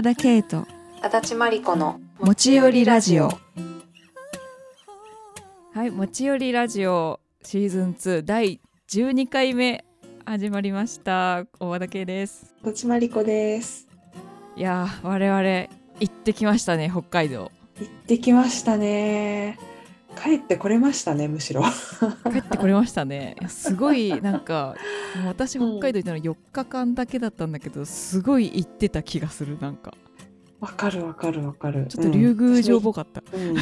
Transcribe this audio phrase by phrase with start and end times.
[0.00, 0.66] 和田圭と
[1.02, 3.28] 足立真理子の持ち寄りラジオ。
[5.74, 9.84] はい持ち寄りラジオシーズン2第12回目
[10.24, 11.44] 始まりました。
[11.60, 12.54] 大和田圭です。
[12.62, 13.88] 足立真理子です。
[14.56, 15.68] いやー我々行
[16.06, 17.52] ってきましたね北海道。
[17.78, 19.58] 行ってきましたね
[20.16, 21.62] 帰ってこれましたねむしろ。
[22.30, 23.36] 帰ってこれましたね。
[23.48, 24.74] すごいなんか
[25.26, 29.94] 私北海道行ったの4日間だけだったんだけどすごい行ってた気がするなんか。
[30.60, 31.86] わかるわかるわかる。
[31.86, 33.50] ちょっと竜宮城っぽかった、うん。
[33.50, 33.56] うん。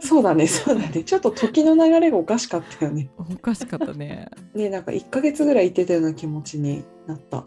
[0.00, 1.04] そうだねそうだね。
[1.04, 3.08] ちょっと時の流れがおかしかったよね。
[3.16, 4.28] おかしかったね。
[4.52, 7.44] ねなんか1ヶ月ぐらい行ってたような気持ちになった。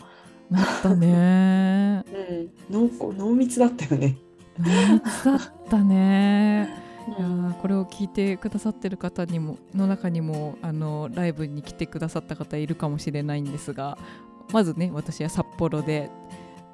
[0.50, 2.06] なったね。
[2.72, 2.90] うん。
[2.90, 4.18] 濃厚濃密だったよね。
[4.58, 13.98] 濃密だったねいやこれを聞いてくださってる方にもの中にもあのライブに来てくださった方いるかもしれないんですが
[14.52, 16.10] まずね私は札幌で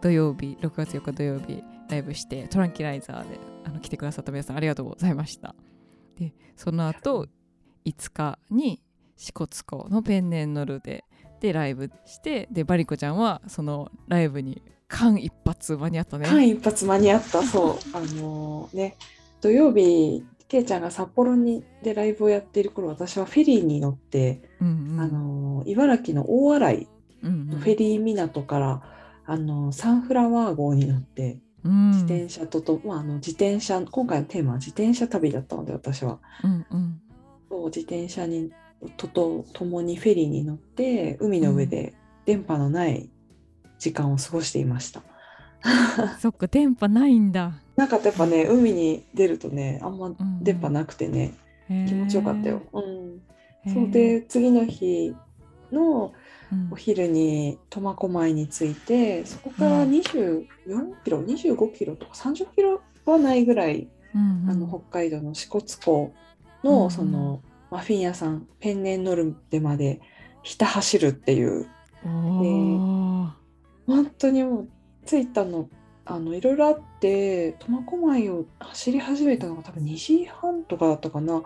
[0.02, 5.56] 土曜日6月4日土曜日ライブしてトランキライザーであの来てくださった皆さんありがとうございました。
[6.18, 7.28] でその後
[7.86, 8.82] 5日に
[9.16, 11.06] 支笏湖のペンネンノルで
[11.42, 16.28] でライブしてでバリコちゃんはそのライブに間一髪間に合ったね。
[16.28, 17.78] 間一髪間に合ったそう。
[17.94, 18.98] あのね。
[19.42, 25.00] 土曜日けいちゃんが札幌にでライブをやっている頃私はフェリーに乗って、うんうん。
[25.00, 26.88] あの茨城の大洗うん
[27.24, 27.48] うん。
[27.50, 28.82] のフェリー港から、
[29.26, 31.92] あのサンフラワー号に乗ってうん。
[31.92, 36.20] 自転車とと、まあ、あの自転車今回のテーマは自転車旅だったので私は。
[36.44, 37.02] うんうん。
[37.50, 38.52] そう自転車に
[38.98, 41.94] とと共にフェリーに乗って海の上で
[42.26, 43.10] 電波のない
[43.78, 45.02] 時間を過ごしていました。
[46.20, 47.54] そっか電波ないんだ。
[47.76, 51.34] なんかやっぱね海に出るとねあんま電波なくてね、
[51.68, 52.62] 気持ちよかったよ。
[52.74, 53.22] うん、
[53.74, 55.16] そうで次の日
[55.72, 56.14] の
[56.52, 56.70] うん。
[56.72, 59.92] お昼に苫小牧に着いてそこからうん。
[59.92, 60.46] 24
[61.04, 64.50] キロ25キロとか30キロはないぐらい、うんうん。
[64.50, 66.14] あの北海道の支笏湖
[66.64, 66.72] うん。
[66.72, 67.42] のその
[67.72, 70.02] マフィン屋さんペンネンノルデまで
[70.42, 71.68] ひた走るっていう。
[72.04, 73.30] おー。
[73.86, 74.70] 本当にもう
[75.10, 75.70] 着いたの
[76.06, 81.44] あのいろいろあって苫小牧を走り始めたのが多分2時半とかだったかな。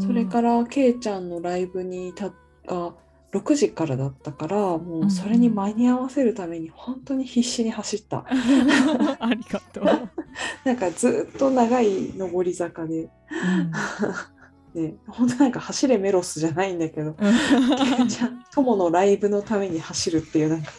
[0.00, 2.30] それからけいちゃんのライブにた
[2.66, 2.94] が
[3.32, 8.24] 6時からだったからもうそれに間に合わせるために本当に必死に走った、
[9.20, 9.84] ありがとう、
[10.64, 13.08] なんかずっと長い上り坂で、
[14.74, 20.70] ね、本当なんか走れメロスじゃないんだけどけいちゃん友のライブのために走るっていうなんか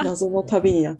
[0.04, 0.96] 謎の旅になっ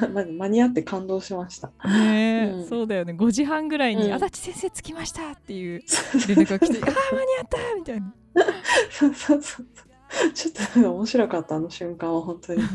[0.00, 0.08] た。
[0.08, 1.68] ま間に合って感動しました。
[1.84, 2.68] ねえ、うん。
[2.68, 3.12] そうだよね。
[3.12, 5.80] 5時半ぐらいに「うん足立先生着きました」っていう
[6.28, 8.14] 連絡が来て「ああ間に合った!」みたいな。
[8.90, 9.66] そうそうそう
[10.32, 12.62] ちょっと面白かったあの瞬間は本当に。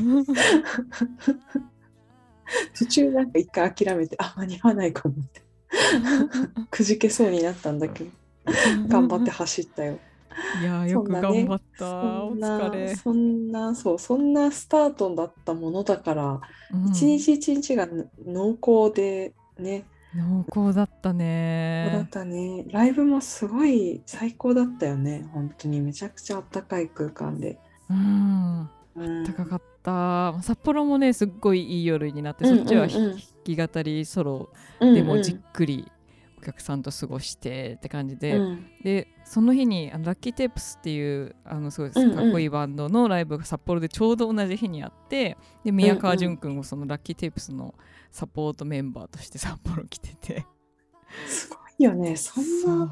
[2.78, 5.41] 途中なんか一回諦めてあ間に合わないかもって。
[6.69, 8.09] くじけそうになったんだけど。
[8.88, 10.00] 頑張って走ったよ
[10.62, 12.96] いやー よく頑張った、そお疲れ。
[12.96, 16.42] そんなそうそんなスタートだったものだから、
[16.74, 16.88] うん。
[16.90, 17.88] 一日一日が
[18.25, 22.66] 濃厚でね、濃厚だったそうだねったね。
[22.69, 25.30] ライブもすごい最高だったよね。
[25.34, 25.81] 本当に。
[25.81, 27.59] めちゃくちゃあったかい空間で、
[27.90, 28.69] うん。
[28.96, 30.42] うん、高かった。
[30.42, 34.50] 札幌もねすっごいいい夜になって、うんそっちはうんうん弾き語りソロ
[34.80, 35.92] うんでもじっくり
[36.41, 38.66] お客さんと過ごしてって感じで、うん。
[38.84, 47.75] でその日にあのラッキーテープスっていうあのすごいかっこいいバンドのライブが札幌でちょうど同じ日にあってで宮川淳君もそのラッキーテープスの
[48.09, 50.46] サポートメンバーとして札幌来てて。
[51.28, 52.16] すごいよね。
[52.16, 52.91] そんな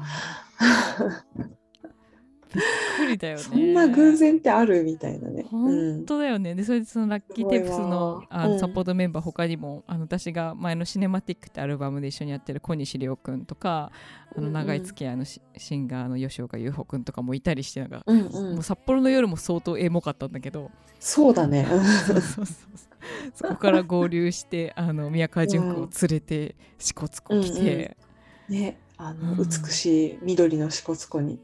[2.54, 2.64] びっ
[2.96, 3.42] くりだよね。
[3.42, 5.44] そんな偶然ってあるみたいなね。
[5.50, 8.60] 本当だよね、でそれでそのラッキーテープスのあのうん。
[8.60, 13.92] サポートメンバー他にもあの私が前の「シネマティック」ってアルバムで一緒にやってる小西涼君とか
[14.36, 20.70] あの長い付き合いのシシンガーの吉岡優穂君とかもいたりしてなんか、もう札幌の夜も相当エモかったんだけど。
[20.98, 21.66] そうだね。
[21.70, 22.46] そうそうそうそう。
[23.34, 27.96] そこから合流してあの宮川淳君を連れて支笏湖来て、
[28.48, 29.38] ね、あの、うん。
[29.38, 31.40] 美しい緑の支笏湖にうん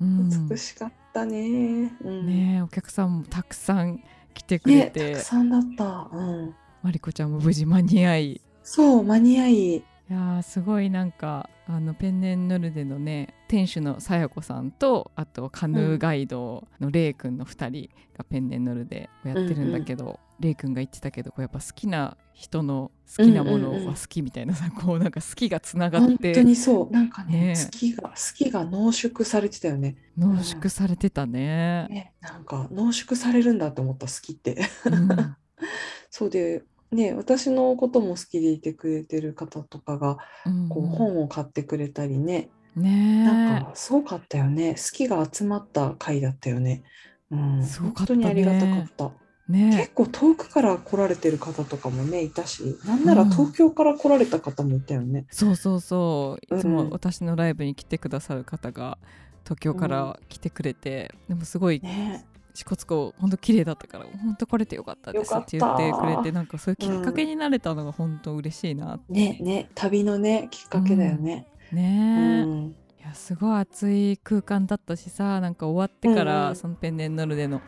[0.00, 1.92] 美しかったね。
[2.02, 4.02] うんねえお客さんもたくさん
[4.32, 6.08] 来てくれね、て、たくさんだった。
[6.12, 6.54] うん。
[6.82, 9.84] マリコちゃんも無事間に合いいそう間に合い。
[10.10, 23.86] やーすごいなんかあのペンネンノルデのね店主のさや子さんとあとカヌーガイドのレイ君の2人がペンネンノルデをやってるんだけど、レイ君が言ってたけどこうやっぱ好きな人の好きなものうんうんうん。
[23.88, 26.90] は好きみたいなさ、 こうなんか好きがつながっ本て当にそう。
[26.90, 29.96] なんかねね好きが好きが濃縮されてたよね。
[30.16, 31.86] 濃縮されてたね。
[31.90, 34.56] ねなんか濃縮されるんだと思った好きって。
[34.86, 35.08] うん。
[36.10, 44.74] そうでね私のことも好きでいてくれてる方とかがうんこう本を買ってくれたりね、ねなんかすごかったよね。
[44.76, 46.84] 好きが集まった回だったよね。
[47.30, 48.24] うん、すごかったね。
[48.24, 49.12] 本当にありがたかった。
[49.50, 55.26] ね結構遠くから来られてる方とかもねいたしなんなら東京から来られた方もいたよね。
[55.30, 56.56] そうそうそう。
[56.56, 56.90] いつもうん。
[56.90, 58.98] 私のライブに来てくださる方が
[59.44, 62.24] 東京から来てくれて、でもすごいね
[62.54, 69.12] 支笏湖本当綺麗だったから本当来れてよかったですって言ってくれてたなんかそういうきっかけになれたのが本当嬉しいなって。
[69.12, 71.46] ねね旅のねきっかけだよね。
[71.72, 76.56] うねいやすごい暑い空間だったしさなんか終わってから、うんうん。
[76.56, 77.62] そのペンネンノルでの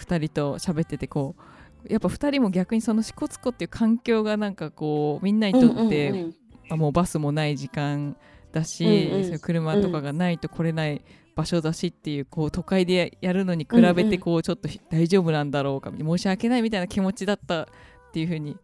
[0.00, 1.42] 2人と喋っててこう
[1.88, 6.34] やっぱ2人も逆にその支笏湖っていう環境がなんかこうみんなにとって、うんうんうん。
[6.70, 8.16] あもうバスもない時間
[8.52, 9.24] だし、うんうん。
[9.24, 11.02] そういう車とかがないと来れない
[11.34, 14.10] 場所だしっていうこう都会でやるのに比べうんうん。
[14.10, 17.66] てこうちょっと大丈夫なんだろうか申し訳ないみたいな気持ちだったっ
[18.12, 18.56] ていう風に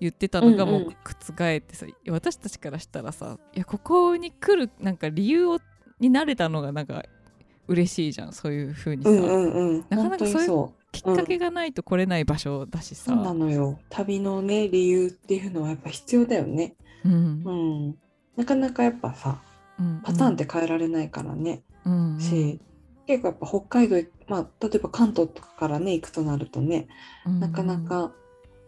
[0.00, 0.86] 言ってたのがもううん。
[0.86, 0.96] うん
[1.32, 5.58] 覆ってさ、私たちからしたらさいやここに来るなんか理由を
[5.98, 7.02] になれたのがなんか
[7.68, 9.84] 嬉しいじゃんそういう風にさ、うんうんうん。
[9.90, 10.79] なかなかそういう。
[10.92, 13.78] きっかけがないと来れない場所だしさ、そうなのよ。
[13.88, 16.74] 旅のね理由っていうのはやっぱ必要だよね。
[17.04, 17.52] うんう
[17.88, 17.98] ん。
[18.36, 19.40] なかなかやっぱさ
[19.78, 21.62] うんパターンって変えられないからね。
[21.84, 22.60] うんうんし、
[23.06, 23.96] 結構やっぱ北海道
[24.28, 26.88] まあ例えば関東とかからね行くとなるとね、
[27.26, 28.12] うんなかなか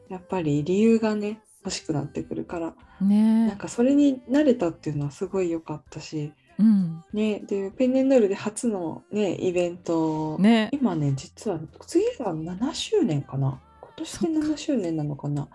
[0.09, 7.05] やっぱり理由がね欲しくなってくるから、ねなんかそれに慣れたっていうのはすごい良かったし、うん。
[7.13, 10.71] ね、でペンネンドールで初のねイベント、ね。
[10.73, 13.61] 今ね実は次が7周年かな。
[13.81, 15.49] 今年で7周年なのかな。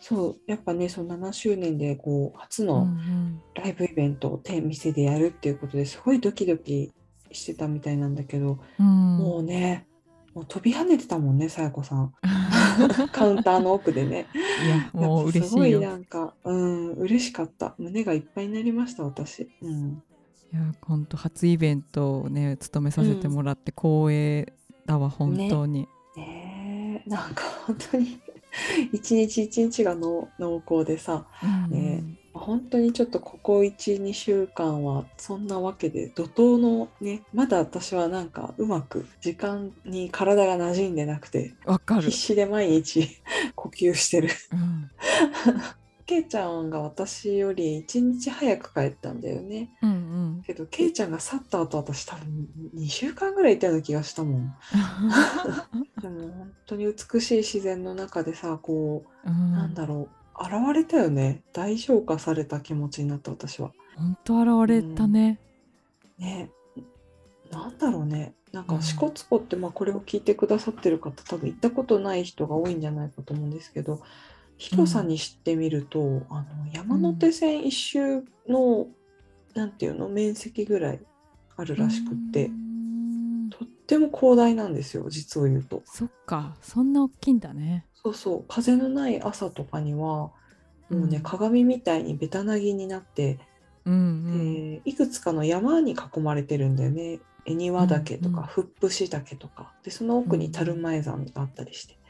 [0.00, 6.92] そうやっぱねその7周年でこう初のんライブイベントを店店でやるっていうことですごいドキドキ
[7.32, 9.18] してたみたいなんだけど、うん。
[9.18, 9.86] もうね
[10.34, 12.14] もう飛び跳ねてたもんねさやこさん。
[13.12, 14.26] カウンターの奥でね。
[14.64, 15.80] いやもう嬉しいよ。
[15.80, 17.74] いなんかうん嬉しかった。
[17.78, 20.02] 胸がいっぱいになりました私、うん、
[20.52, 24.52] や本当初イベントをね務めさせてもらって光栄
[24.86, 25.88] だわ本当に。
[26.16, 28.18] ねえなんか本当に
[28.92, 42.16] 一日一日がの濃厚でさうんね本当にちょっとここ12週間はそんなわけで怒涛のねまだ私はなんかうまく時間に体が馴染んでなくてわかる必。
[42.16, 43.08] 死で毎日
[43.56, 44.28] 呼吸してる。
[44.52, 44.90] うん
[46.06, 49.70] けいちゃんが私より1日早く帰ったんだよね。
[49.82, 54.54] うんけどけいちゃんが去った後私多分2週間ぐらいいたような気がしたもん。
[56.00, 59.52] で も本当に美しい自然の中でさこううん。
[59.52, 60.08] なんだろ
[60.38, 63.72] う現れたよね大消化された気持ちになった私は。
[63.96, 65.40] 本当現れたね。
[66.18, 66.50] ね
[67.50, 74.00] なんだろうねなんうんか支笏湖って、まあ、これを聞いてくださってる方多分行ったことない人が多いんじゃないかと思うんですけど
[74.58, 78.86] 広さに知ってみると、あの山手線一周の、
[79.54, 81.00] なんていうの面積ぐらい
[81.56, 83.50] あるらしくって、うん。
[83.50, 85.82] とっても広大なんですよ実を言うと。
[85.84, 87.86] そっかそんな大きいんだね。
[87.94, 90.32] そうそう風のない朝とかにはも
[90.90, 91.22] うね、うん。
[91.22, 93.38] 鏡みたいにベタなぎになって、
[93.84, 94.74] うんうん。
[94.76, 97.20] でいくつかの山に囲まれてるんだよね。
[97.44, 98.42] 恵庭岳とうんうん。
[98.42, 99.72] か富ッシ岳とか。
[99.82, 102.05] でその奥に樽前山があったりして、うん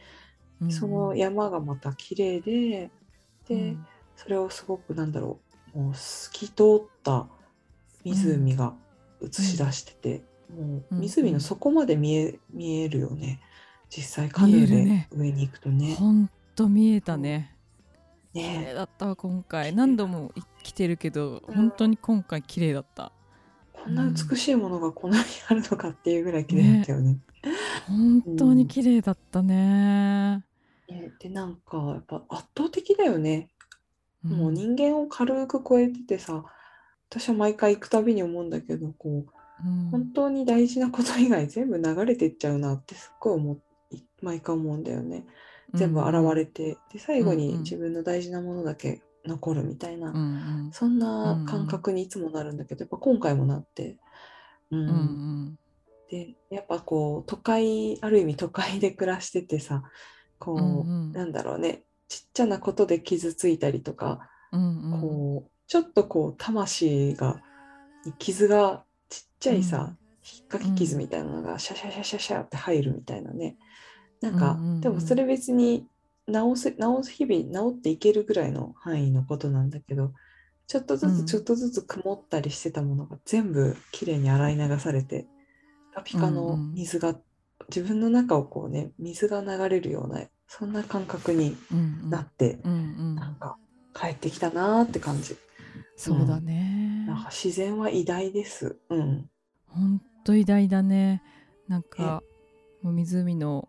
[0.71, 2.91] その山がまた綺麗で
[3.49, 3.87] で、うん
[4.17, 5.39] それをすごくなんだろ
[5.75, 7.29] うもう透き通った
[8.03, 8.75] 湖が
[9.21, 13.41] 映し出してて、もう湖の底まで見え見えるよね
[13.91, 15.95] 実際カヌーで上に行くとね。
[15.97, 17.55] ほんと見えたね。
[18.33, 20.33] 綺ね麗だったわ今回何度も
[20.63, 23.13] 来てるけどうん本当に今回綺麗だった。
[23.75, 27.19] こんな美しいものがこんなにあるのかっていうぐらい綺麗だったよね。
[27.87, 30.46] 本当に綺麗だったね。
[30.89, 33.49] ねでなんかやっぱ圧倒的だよね。
[34.25, 34.31] ん。
[34.31, 36.45] もう人間を軽く超えててさ
[37.11, 39.91] 私は毎回行くたびに思うんだけどこううん。
[39.91, 43.59] 本当に大事なこと以外全部流れてっちゃうなってすっごい思
[43.91, 45.25] い毎回思うんだよね。
[45.75, 47.47] 全部現れて、で最後うんうん。
[47.47, 50.19] に自分の大事なものだけ残るみたいな、うんう
[50.69, 50.71] ん。
[50.73, 53.97] そんな感覚にいつもなるんだけどやっぱ今回もなって。
[54.71, 54.81] うん。
[54.81, 55.59] うんうん。
[56.11, 59.83] でやっぱこう都会ある意味都会で暮らしててさ
[60.39, 61.13] こう、うんうん。
[61.13, 61.83] なんだろうね。
[62.09, 65.01] ちっちゃなことで傷ついたりとか、うんうん。
[65.01, 67.43] こうちょっとこう魂が
[68.05, 69.99] に傷がちっちゃいさ、うん。
[70.39, 73.57] 引っかき傷みたいなのがシャシャシャシャシャって入るみたいなね。
[74.21, 74.81] なんか、うんうんうん。
[74.81, 75.87] でもそれ別に
[76.29, 80.13] 治す治す日々治っていけるぐらいの範囲のことなんだけど
[80.67, 81.25] ちょっとずうん。
[81.25, 85.29] つちょっとずつ曇ったりしてたものが全部きれいに洗い流されてピ
[85.95, 87.17] カピカの水が
[87.69, 92.77] 自分の中をこうね水が流れるようなそんな感覚にうんうんなって、うんう
[93.13, 93.57] んなんか
[93.95, 95.37] 帰ってきたなーって感じ。
[95.97, 98.77] そうだねなんか自然は偉大です。
[98.91, 99.31] うん。
[99.67, 101.23] ほんと偉大だね
[101.69, 102.23] なんか
[102.83, 103.69] もう湖の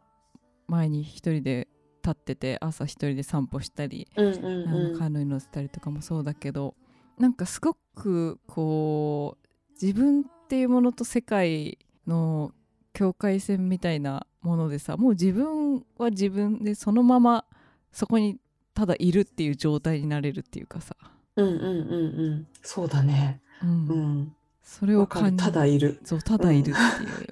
[0.68, 1.68] 前に一人で
[2.04, 4.94] 立ってて朝一人で散歩したりうんうんあうん。
[4.94, 6.76] のカヌー乗せたりとかもそうだけど
[7.18, 9.48] なんかすごくこう
[9.82, 12.52] 自分っていうものと世界の
[12.98, 17.46] 境界線みたいなものでさもう自分は自分でそのまま
[17.92, 18.40] そこに
[18.74, 20.96] ただいるっていう状態になれるっていうかさ、
[21.36, 22.48] うんうんうんうん。
[22.64, 23.40] そうだね。
[23.64, 24.36] うんうん。
[24.64, 25.06] それを。
[25.06, 26.00] 感じただいる。
[26.04, 26.74] そうただいるっていう、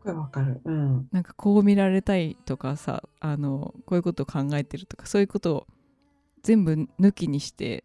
[0.00, 0.60] すごいわかる。
[0.64, 1.08] うん。
[1.12, 5.66] なんかこう見られたいとかさあのこういうことを考えてるとかそういうことを
[6.42, 7.84] 全部抜きにして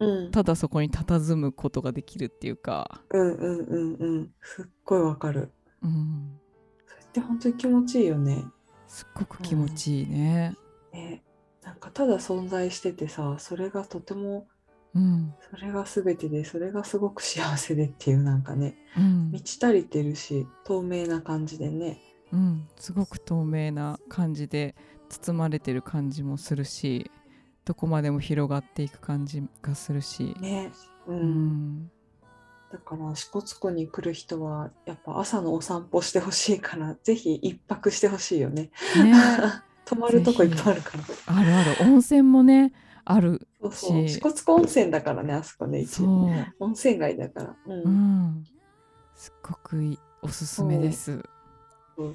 [0.00, 0.30] うん。
[0.30, 4.30] ただそこに佇むことができるっていうか、うんうんうんうん。
[4.42, 5.52] すっごいわかる。
[5.82, 6.38] うん、
[6.86, 8.44] それって本当に気持ちいいよね。
[8.88, 10.56] すっごく気持ちいいね。
[10.92, 11.22] ね。
[11.62, 14.48] なんかただ存在しててさ、それがとても、
[14.92, 22.00] うんそれが全てで、それがすごく幸せでっていうなんかね、うん満ち足りてるし、透明な感じでね。
[22.32, 24.74] うん、すごく透明な感じで
[25.08, 27.10] 包まれてる感じもするし
[27.64, 30.72] どこまでも広がっていく感じがするし、ね。
[31.06, 31.12] う。
[31.12, 31.20] うん
[31.84, 31.90] ん、
[32.72, 38.70] だから支笏湖に来る人はやっぱ朝のお散歩してほしいから ぜひ一泊してほしいよね。
[39.02, 39.12] ね
[39.84, 41.04] 泊まるとこいっぱいあるから。
[41.26, 42.72] あるある温泉もね
[43.04, 44.08] あるそうそう。
[44.08, 46.26] し支笏湖温泉だからねあそこね一そ応。
[46.26, 47.56] う、温泉街だから。
[47.66, 48.44] うんうん、
[49.14, 51.22] すっごくいいおすすめです。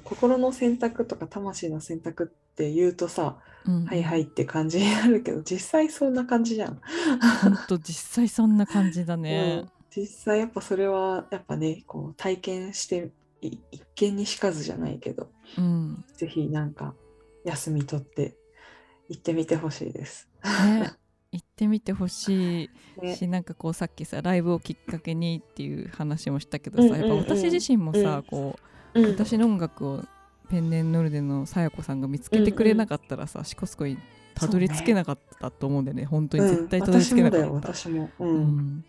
[0.04, 3.36] 心の選択とか魂の選択って言うとさ、
[3.66, 6.80] うん、はいはいって感じになるけど実際そんな感じじゃん。
[7.42, 9.62] ほんと実際そんな感じだね。
[9.62, 9.70] うん。
[9.90, 13.10] 実際やっぱそれはやっぱねこう体験して
[13.42, 16.94] い一見にしかずじゃないけどうん、ぜひなんか
[17.44, 18.34] 休み取って
[19.10, 20.28] 行ってみてほしいです。
[20.42, 20.92] ね。
[21.32, 22.70] 行ってみてほしい。
[23.02, 23.16] ね。
[23.16, 28.22] しなんかこうさっきさライブをきっかけにっていう話もしたけどさ、やっぱ私自身もさ、うん。
[28.22, 28.58] こ
[28.94, 29.10] ううん。
[29.10, 30.04] 私の音楽を
[30.48, 33.98] ペンネンノルデのさや子さんが見つけてくれなかったらさ、シコスコに
[34.34, 38.26] たどり着けなかったと思うんだよね本当に絶対たどり着けなかった、うん、私もだよ私も。
[38.26, 38.44] ううん。
[38.44, 38.84] ん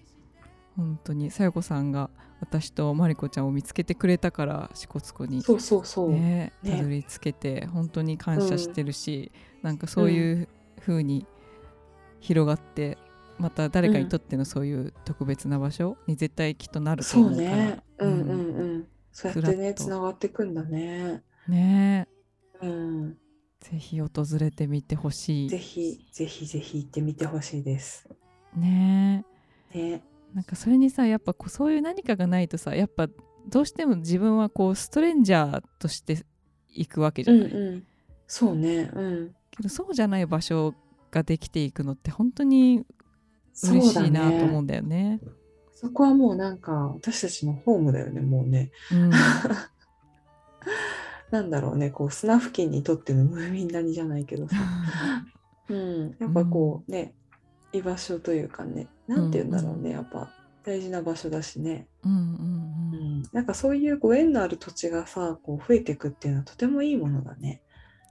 [0.76, 2.10] 本当にさや子さんが
[2.40, 6.12] 私とまりこちゃんを見つけてくれたから支笏湖にそうそうそう。
[6.12, 6.78] ねね。
[6.78, 9.32] たどり着けて本当に感謝してるし、
[9.64, 10.48] なんかそういう
[10.80, 11.26] 風に
[12.20, 13.00] 広がって
[13.40, 17.50] また誰かにとってのそういう特別な場所に絶対きっとなるとそう思うから。
[17.50, 17.84] ね。
[17.98, 18.30] うんうんうん。
[18.30, 18.34] う
[18.78, 18.88] ん。
[19.12, 21.24] そうやってね、つながっていくんだね。
[21.48, 22.08] ね
[22.62, 23.18] うん。
[23.60, 28.08] ぜひ訪れてみてほしぜいひぜひぜひ行ってみてほしいです。
[28.56, 29.26] ね
[29.74, 30.04] ね。
[30.34, 33.08] なんかそれにさやっぱこうそういう何かがないとさやっぱ
[33.48, 36.26] どうしても自分はこうストレンジャーとして
[36.70, 37.84] 行くわけじゃない、うんうん。
[38.28, 38.90] そうね。
[38.94, 39.36] うん。
[39.52, 40.74] けどそうじゃない場所
[41.12, 42.86] ができていくのって本当に
[43.64, 44.62] 嬉しいなと思うね。
[44.62, 45.20] んだよね。
[45.74, 48.72] そこはもうなんか私たちのホームだよね、もうね。
[48.92, 49.12] うん
[51.32, 54.56] なんだろうね、こう砂付近にとってのムーミン谷じゃないけどさ。
[55.70, 56.16] うん。
[56.20, 57.14] やっぱこうね、
[57.74, 60.32] 居場所というかね、なんて言うんだろうね、やっぱ
[60.64, 61.88] 大事な場所だしね。
[62.04, 62.22] うんうんう
[62.94, 63.24] うんん。
[63.34, 67.62] なんかそういうご縁のある土地がさ、こう増えていくっていうのはとてもいいものだね。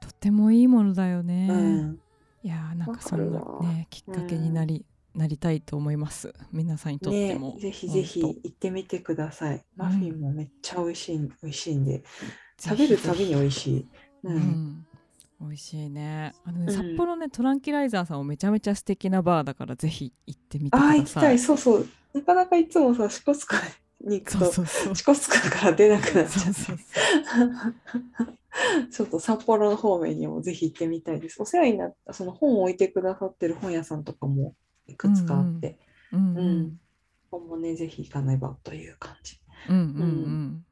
[0.00, 1.48] とてもいいものだよね。
[1.50, 1.98] うん。
[2.42, 9.64] いやーなんかそんなねきっかけになり、なりたいと思います皆さんにとってねも、ぜひぜひ行ってみてください。
[9.74, 12.04] マフィンもめっちゃ美味しい、美味しいんで、ぜ
[12.58, 13.86] 食べるたびに美味しい。
[14.24, 14.30] う。
[14.30, 14.86] うんん
[15.38, 21.38] 美味しいねあのね、うん札幌ねトランキライザーさんもめちゃめちゃ素敵なバーだからぜひ行ってみてくああ、ださい行きたい。
[21.38, 21.86] そうそう。
[22.14, 23.56] なかなかいつもさ、支笏湖
[24.08, 26.52] に行くと、そうそう支笏湖から出なくなっちゃって。
[26.54, 26.78] そう
[28.90, 31.40] ちょっと札幌の方面にもぜひ行ってみたいです。
[31.42, 34.54] お世話になった、その本を置いてくださってる本屋さんとかも
[34.86, 35.78] いくつかあって、
[36.12, 36.80] うんうんうん
[37.30, 39.38] 本もね、ぜひ行かねばという感じ。
[39.68, 40.64] うんうん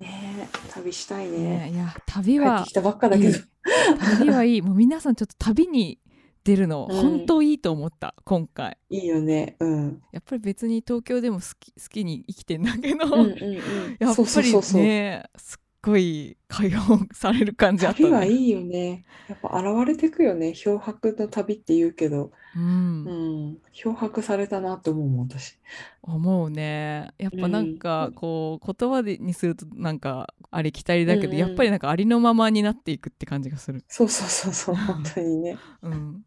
[0.00, 1.58] ねえ、旅したいうんね。
[1.58, 3.44] ねいや旅帰っはてきたばっかだけどいい。
[3.98, 6.00] 旅はいいもう皆さんちょっと旅に
[6.44, 9.56] 出るのうん本当いいと思った、今回いいよね。
[9.60, 10.02] うん。
[10.12, 14.52] やっぱり別に東京でも好き好きに生きてんだけど、うんうんう やっぱり。
[14.74, 18.08] ねすっごい解放される感じあったね。
[18.08, 19.04] 旅はいいよね。
[19.28, 20.54] やっぱ現れてくよね。
[20.54, 22.62] 漂白の旅って言うけど、うん
[23.04, 23.12] う
[23.52, 23.62] ん。
[23.72, 25.58] 漂白されたなって思うもん、私。
[26.02, 33.84] 思うねやっぱなんかこう言葉でにするとなんかありきたりだけど、うんうんやっぱりなんかありのままになっていくって感じがする。
[33.88, 35.62] そうそうそうそう、 本当にね。
[35.82, 36.24] うん、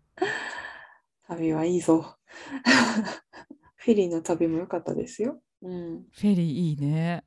[1.27, 2.17] 旅はいいぞ。
[3.75, 5.41] フェリーの旅も良かったですよ。
[5.61, 6.05] うん。
[6.11, 7.23] フェリーいいね。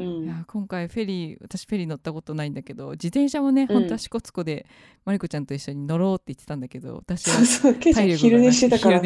[0.00, 0.26] ういん。
[0.26, 3.66] や今回フェリー私フェリー乗ったことないんだけど自転車もね、うん。
[3.68, 4.66] 本当は支笏湖で
[5.04, 9.02] マリコちゃんと一緒に乗ろうって言ってたんだけど私は体力昼寝してたから。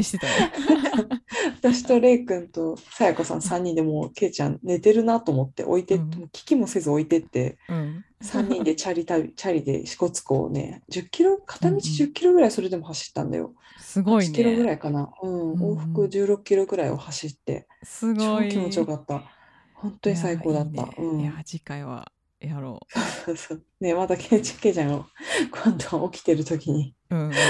[1.63, 6.11] 私とレイ君とさやこさん3人でもうケイちゃん寝てるなと思って置いて、うん。
[6.11, 8.05] もう聞きもせず置いてって、うん。
[8.23, 11.81] 3人でチャリ旅、 チャリで支笏湖をね、10キロ、片道うんうん。
[11.83, 13.55] 10キロぐらいそれでも走ったんだよ。
[13.79, 15.11] すごい8キロぐねらいかな。
[15.23, 15.61] うん、うんうん。
[15.75, 19.25] 往復16キロぐらいを走って、すごい超気持ちよかった。
[19.81, 20.83] 本当に最高だった。
[20.83, 22.81] いやいいねうんいや次回はやろ
[23.25, 25.07] そうそうねまたケイちケイちゃんが
[25.51, 26.95] 今度起きてる時に。
[27.11, 27.33] う、うんうん、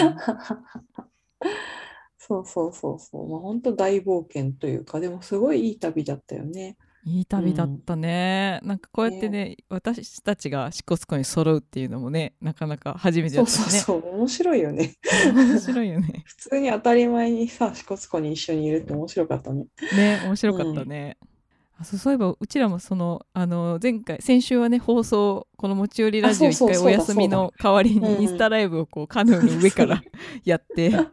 [2.18, 3.28] そうそうそうそう。
[3.28, 6.76] まあ本当大冒険というか、でもすごいいい旅だったよね。
[7.04, 14.94] いい旅だったね、なんかこうやってね私たちが支笏湖に揃うっていうのもねなかなか初めてそうだったしねそうそう、面白いよね。
[15.34, 19.66] 面白いよね 普通に当たり前にさ、支笏湖に一緒にいるって面白かったね。
[19.96, 21.29] ね面白かったね、あそ
[21.82, 30.02] うそういえばうちらもそのあの前回先週はね放送この持ち寄りラジオ一回お休みの代わりにインスタライブをこうカヌーの上から
[30.44, 31.06] やってあのア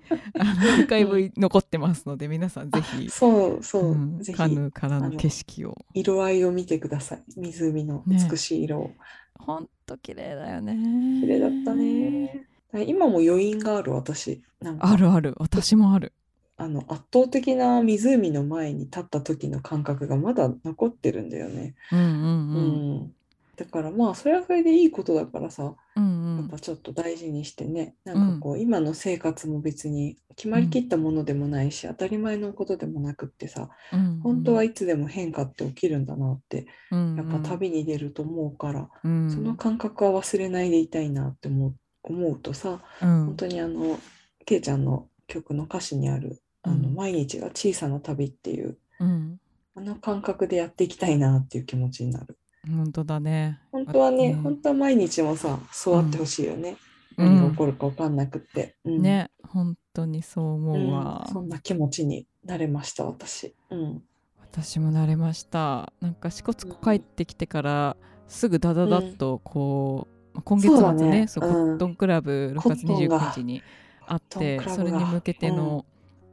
[0.77, 5.77] ーカイブ残ってますので皆さんぜひ、そうそう、うんカヌーからの景色を。
[5.93, 7.24] 色合いを見てください。
[7.38, 8.91] 湖の美しい色を。
[9.39, 10.75] ほんと綺麗だよね。
[11.21, 12.47] 綺麗だったね。
[12.86, 14.41] 今も余韻がある私。
[14.79, 15.36] あるある。
[15.38, 16.13] 私もある
[16.57, 21.75] あの圧倒的な湖の前に立った時の感覚がまだ残ってるんだよね。
[21.91, 22.95] うんうんううん。
[23.05, 23.13] ん
[23.55, 26.37] だからまあそれはそれでいいことだからさうんうん。
[26.37, 27.95] やっぱちょっと大事にしてね。
[28.03, 39.31] なんかこう今の生活も別に決まりきったものでもないし当たり前のことでもなくってさうん本当はいつでも変化って起きるんだなってうんやっぱ旅に出ると思うからうん。
[39.31, 43.25] その感覚は忘れないでいたいなって思う思うとさうん。
[43.27, 43.99] 本当にあの
[44.45, 46.95] けいちゃんの曲の歌詞にある「あのうん。
[46.95, 49.39] 毎日が小さな旅」っていううん。
[49.75, 52.38] あの感覚でやっていきたいなっていう気持ちになる。
[52.67, 53.59] 本当だね。
[53.71, 54.41] 本当はね、うん。
[54.41, 56.77] 本当は毎日もさ、そうあってほしいよね。
[57.17, 57.36] うん。
[57.36, 58.75] 何が起こるか分かんなくって。
[58.83, 59.01] うん。
[59.01, 63.55] ね本当にそう思うわ、そんな気持ちになれました、私。
[63.70, 64.03] うん。
[64.42, 65.94] 私も慣れました。
[66.01, 71.27] なんか支笏湖帰ってきてからすぐダダダッとこう、まあ今月末ねね。
[71.27, 73.61] そううんコットンクラブ6月コットンが29日に
[74.07, 75.85] あってそれに向けての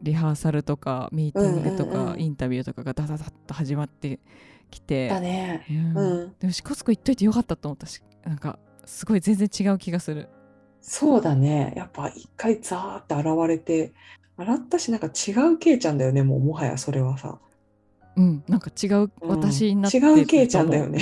[0.05, 4.21] リハーサルとかミーティングとかうんうんうんインタビューとかがダダダッと始まって
[4.71, 5.67] きて、だね。
[5.69, 6.35] うんうん。
[6.39, 10.29] でも支笏湖行っといてよかったと思ったしなんかすごい全然違う気がする
[10.81, 11.73] そうだね。
[11.77, 13.95] やっぱ一回ザーって現れて、
[14.37, 17.39] 洗ったし、なんか違うケイちゃんだよね、もうもはやそれはさ。
[18.17, 21.01] うんなんか違ううん私になって違うケイちゃんだよね。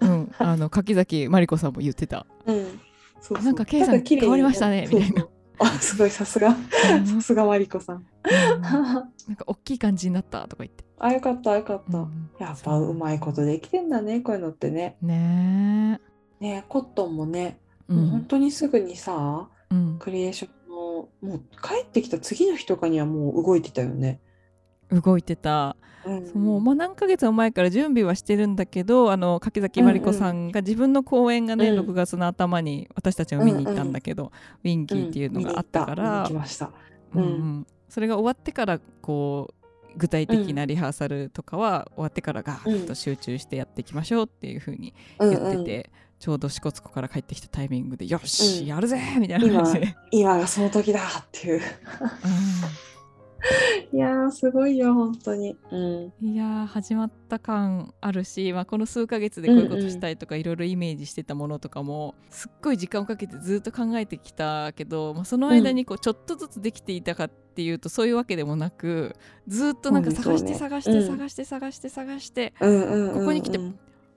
[0.00, 2.80] うんあの柿崎まりこさんも言ってたうん。
[3.20, 5.26] そうそうなんかケイさん変わりましたねみたいな
[5.60, 6.48] あ、すごい、さすが。
[6.48, 7.96] うんさすがマリコさん。
[7.96, 8.04] うん
[8.62, 11.98] なんか大きい感じになったとか言って、あ、よかった、よかった。
[11.98, 14.96] うんやっぱうまいことできてんだね、こういうのってね。
[15.02, 16.00] ね
[16.40, 24.20] えねコットンもね、うもう本ん当にすぐにさ、うんクリエーションの、もう帰ってきた次の日とかにはもう動いてたよね。
[24.90, 31.80] 動いてた、うんもうまあ何ヶ月も前から準備はしてるんだけどあの柿崎まりこさんが自分の公演がね、うん。
[31.80, 34.32] 6月の頭に私たちも見に行ったんだけど、
[34.64, 36.26] ウィンキーっていうのがあったから。
[36.30, 36.42] うんう
[37.14, 37.22] うん。
[37.60, 37.66] ん。
[37.88, 45.84] それが終わってからこう具体的なリハーサルとかは終わってからガーッと集中してやっていきましょうっていう風にうん言ってて、うん
[46.20, 48.66] ちょうど支笏湖から帰ってきたタイミングでよし、うん。
[48.66, 49.96] やるぜみたいな感じで。
[50.10, 51.62] 今がその時だっていう。
[53.92, 55.56] いやー、すごいよ、本当に。
[55.70, 55.80] うん。
[55.80, 69.14] うんいやー始まった感あるし、まあ、この数ヶ月でこういうことしたいとかいろいろイメージしてたものとかもすっごい時間をかけてずっと考えてきたけど、まあ、その間にこうちょっとずつできていたかっていうとそういうわけでもなく
[69.48, 73.58] ずっとなんか探して探してうん探して探して探してうんうんうんうんここに来て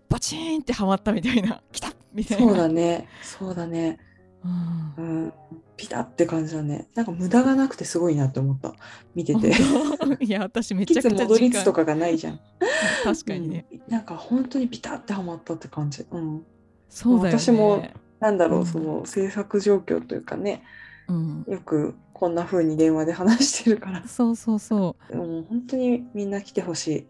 [0.10, 2.48] バチーンってハマったみたいな来たみたいな。
[2.48, 3.08] そうだね。
[3.24, 3.98] そうだね。
[4.46, 5.34] うんうん。
[5.76, 6.88] ピタって感じだね。
[6.94, 8.74] なんか無駄がなくてすごいなって思った。
[9.16, 9.52] 見てて。
[10.20, 12.40] いや私めちゃくちゃ戻りつとかがないじゃん。
[13.04, 16.06] 確かにね、うんなんか本当にピタってはまったって感じ。
[16.12, 16.46] うん。
[16.90, 17.84] そうだよね私も
[18.20, 20.64] なんだろう、うんその制作状況というかね、
[21.10, 27.08] うん、よくこんな風に電話で話してるから、そうそうそうもう本当にみんな来てほしい。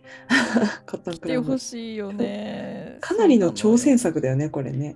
[0.88, 4.96] 来てほしいよねかなりの挑戦作だよね、これね。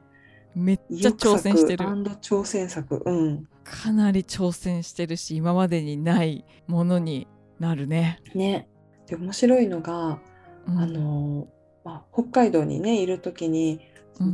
[0.55, 3.01] めっちゃ挑戦してる挑戦作。
[3.05, 3.47] うん。
[3.63, 7.27] かなり挑戦してるし今までにないものに
[7.59, 8.67] なるね、ね。
[9.07, 10.19] で、面白いのが、
[10.67, 11.47] うんあの、
[11.83, 13.79] まあ、北海道にね、いる時に、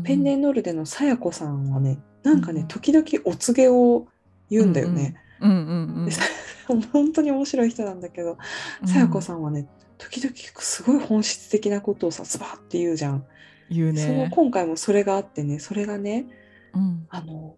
[0.04, 4.08] ペンネノルデのさやこさんはね、なんかうん、ね時々お告げを
[4.50, 5.16] 言うんだよね。
[5.42, 6.10] うんうんうん
[6.94, 8.38] 本当に面白い人なんだけど、
[8.82, 13.26] うんさやこさんはね、時々すごい本質的なことをさ、ズバって言うじゃん。
[13.70, 14.30] 言うそのね。
[14.32, 16.28] 今回もそれがあってねそれがね
[16.74, 17.56] うんあの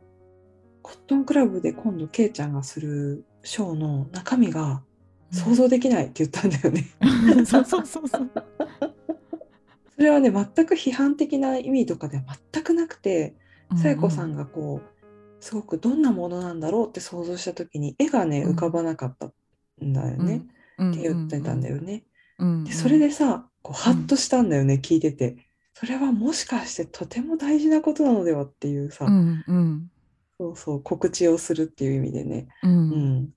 [0.81, 4.83] コットンクラブで今度ケイちゃんがするショーの中身が
[5.31, 6.85] 想像できないって言ったんだよね。
[7.45, 8.31] そうそうそうそう。
[9.95, 13.35] それはね全く批判的な意味とかでは全くなくて
[13.81, 14.95] さやこさんががこう
[15.39, 19.27] すごくどんなものなんだろうって想像した時に絵がねうん浮かばなかった
[19.83, 20.43] んだよね、
[20.81, 22.03] って言ってたんだよね。
[22.39, 25.44] うんでそれでさこうハッとしたんだよね、聞いてて。
[25.77, 29.91] それはもしかしてとても大事なことなのではっていうさ、うんうん。
[30.39, 32.89] そうそう告知をするっていう意味でね、ううん。
[33.23, 33.29] ん、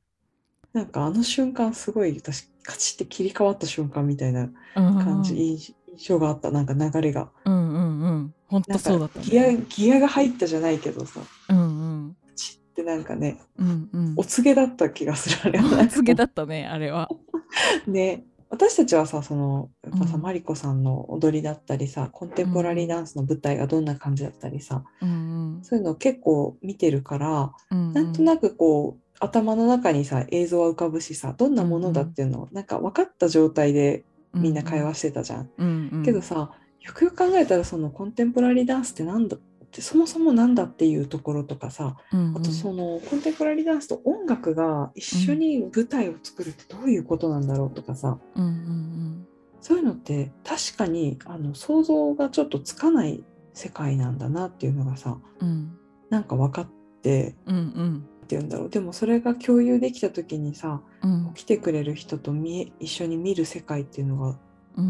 [0.73, 6.51] なんかあの瞬間すごい私カチッて切り替わった瞬間みたいな感じ、印象があった。
[6.53, 7.29] なんか流れが。
[7.45, 8.35] うんうんうん。
[8.47, 9.59] 本当そうだったかギアね。
[9.69, 11.21] ギアが入ったじゃないけどさ。
[11.49, 11.63] うんう
[12.11, 12.17] ん。
[12.37, 14.15] チッてなんかねうんうん。
[14.17, 15.83] お告げだった気がするあれは。
[15.83, 17.09] お告げだったねあれは。
[17.89, 27.93] ね私たちはさそのやっぱさ、うんマリコさんの踊りだったりさコンテンポラリーダンスの舞台がどんな感じだったりさ、うんそういうのを結構見てるから、うん。
[27.93, 35.51] なんとなくこう頭の中にさ映像は浮かぶしさどんなものだっていうのをなんか分かった状態でみんな会話してたじゃん。
[35.59, 36.03] うんうん。
[36.05, 39.37] けどさよくよく考えたらそのコンテンポラリーダンスってなんだ
[39.69, 49.27] ってそもそもなんだっていうところとかさうんうん、あとそのコンテンポラリーダンスと音楽が一緒に舞台を作るってどういうことなんだろうとかさ、うんうん
[49.61, 55.49] そういうのって確かにあの想像がちょっとつかない世界なんだなっていうのがさうん。
[55.49, 55.79] うん
[56.11, 56.69] なんか分かっ
[57.03, 58.09] てうんうん。
[58.23, 58.71] っていうんだろう。
[58.71, 61.33] でもそれが共有できた時にさうん。
[61.35, 64.39] 来てくれる人と見え一緒に見る世界っていうのがうん。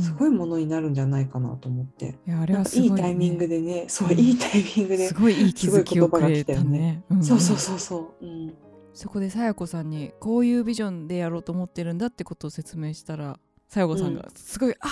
[0.01, 3.87] すごいものになるんじゃないかなと思って、いやあれはすごい、ね、いいタイミングでね。
[3.89, 7.05] そううんいいタイミングですごいいい気づきをくれたすごい言葉が来たよね。
[7.11, 7.23] んん。
[7.23, 8.55] そうそうそうそう、うん、
[8.93, 14.87] そこでさやこさんにこういうビジョンでやろうと思ってるんだってことを説明したらさやこさんがすごい、あ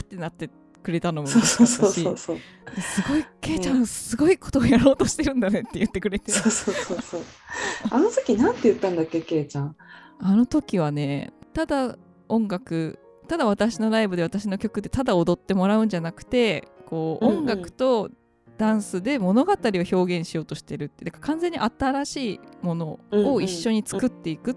[0.00, 0.50] ーってなって
[0.82, 1.92] くれたのもかったしそうそう。
[1.92, 2.38] そうそう
[2.80, 6.32] すごいケイちゃんすごいことをやろうとしてるんだねって言ってくれて。
[6.32, 7.20] そうそうそうそう。
[7.90, 9.76] あの時なんて言ったんだっけケイちゃん？
[10.18, 11.96] あの時はねただ
[12.28, 12.98] 音楽
[13.32, 17.38] ただ私のライブで私の曲でただ踊ってもらうんじゃなくてこううんうん。
[17.38, 18.10] 音楽と
[18.58, 24.56] ダンスで物語を表現しようとしてるってだから完全に新しいものを一緒に作っていくっ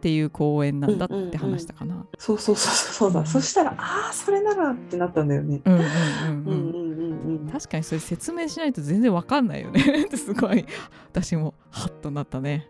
[0.00, 2.06] ていう公演なんだって話したかな。
[2.16, 3.22] そうそうそうそうそうだ、う。
[3.24, 3.26] ん。
[3.26, 5.60] そしたらああそれならってなったんだよね。
[5.62, 7.48] うんうんうんううんんうんうんうん。
[7.52, 10.08] 確かにそれ説明しないと全然わかんないよね。
[10.16, 10.64] すごい。
[11.12, 12.66] 私もハッとなったね。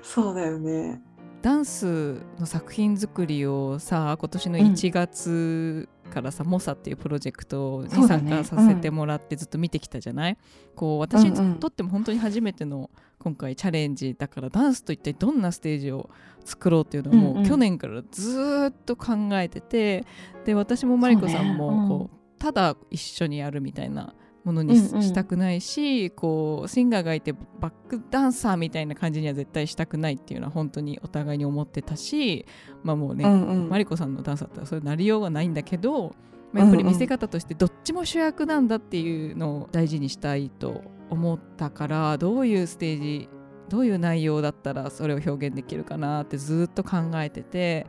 [0.00, 1.02] そうだよね
[1.46, 4.66] ダンスの作品作りをさ今年のうん。
[4.72, 10.36] 1月からさ、モサっていうプロジェクトに参加させてもらってずっと見てきたじゃない、
[10.74, 11.54] こう私にうんうん。
[11.60, 16.10] とっても本当に初めての今回チャレンジだからダンスと一体どんなステージを
[16.44, 17.46] 作ろうっていうのをもうんうん。
[17.46, 20.04] う去年からずーっと考えてて
[20.44, 32.46] で私もマリコさんもこうただ一緒にやるみたいなものにし,、うんうんたくないしこうシンガーがいてバックダンサーみたいな感じには絶対したくないっていうのは本当にお互いに思ってたし
[32.84, 33.68] まあもうね、うんうん。
[33.68, 36.14] マリコさんのダンスだったらそういうなりようがないんだけど、
[36.52, 43.28] まあ、やっぱり見せ方としてどっちも主役なんだっていうのを大事にしたいと思ったからどういうステージ
[43.68, 47.86] どういう内容だったらそれを表現できるかなってずっと考えてて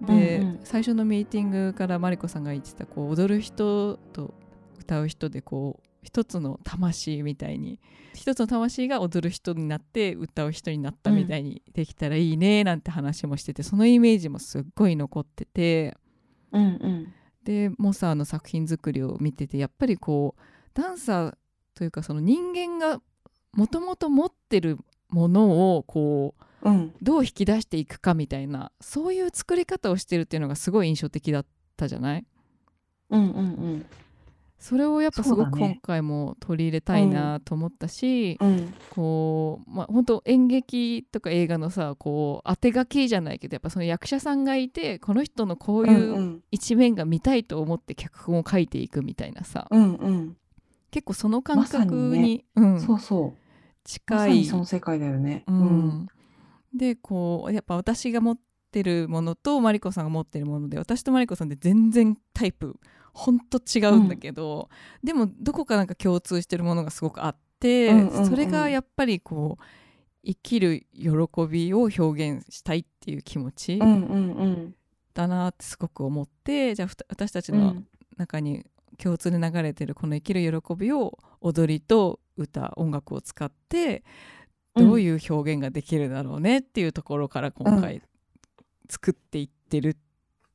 [0.00, 0.60] で、うんうん。
[0.62, 4.32] 最初のミーティングからマリコさんが言ってたこう踊る人と
[4.78, 7.78] 歌う人でこう一つの魂みたいに
[8.14, 15.98] 一つの魂が踊る人になって歌う人になったみたいにできたらいいねなんて話もしてて、そのイメージもすっごい残ってて。
[16.50, 17.12] うんうん。
[17.44, 20.40] でモサーの作品作りを見ててやっぱりこう
[20.72, 21.34] ダンサー
[21.74, 23.02] というかその人間が
[23.52, 24.78] もともと持ってる
[25.10, 26.94] ものをこううん。
[27.02, 32.24] どう引き出していくかみたいなそういう作り方をしてるっていうのがすごい印象的だったじゃない？
[33.10, 33.86] うんうんうん
[34.58, 38.74] それをやっぱすごく今回も取り入れたいなと思ったし、うん。
[38.90, 50.36] こうまあ本当演劇とか映画のさこう当て書きじゃないけどやっぱその役者さんがいてこの人のこううんいううん一面が見たいと思って脚本を書いていくみたいなさ、うんうん。
[50.90, 53.30] 結構その感覚まさにに,、うん、そうそう。
[53.30, 53.34] ま
[53.84, 55.44] 近さにいその世界だよね。
[55.46, 56.08] うん。
[56.74, 58.38] でこうやっぱ私が持っ
[58.72, 62.78] てるものとマリコさんが持ってるもので私とマリコさんで全然タイプ
[63.12, 64.68] ほんと違うんだけど、
[65.02, 68.26] でもどこかなんか共通してるものがすごくあって、うんうんうん。
[68.26, 69.64] それがやっぱりこう
[70.24, 71.10] 生きる喜
[71.48, 74.74] びを表現したいっていう気持ちうんうんうん。
[75.14, 77.86] だなってすごく思って、じゃあ私たちのうん。
[78.16, 78.66] 中に
[79.00, 84.02] 共通で流れてるこの生きる喜びを踊りと歌音楽を使って
[84.74, 88.02] どういう表現ができるだろうねっていうところから今回
[88.90, 89.96] 作っていってるっ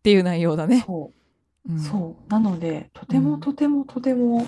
[0.03, 0.83] ていう内容だね。
[0.85, 1.22] そう
[1.69, 1.79] うん。
[1.79, 2.31] そう。
[2.31, 3.23] なのでとてうん。
[3.23, 4.45] もとてもとても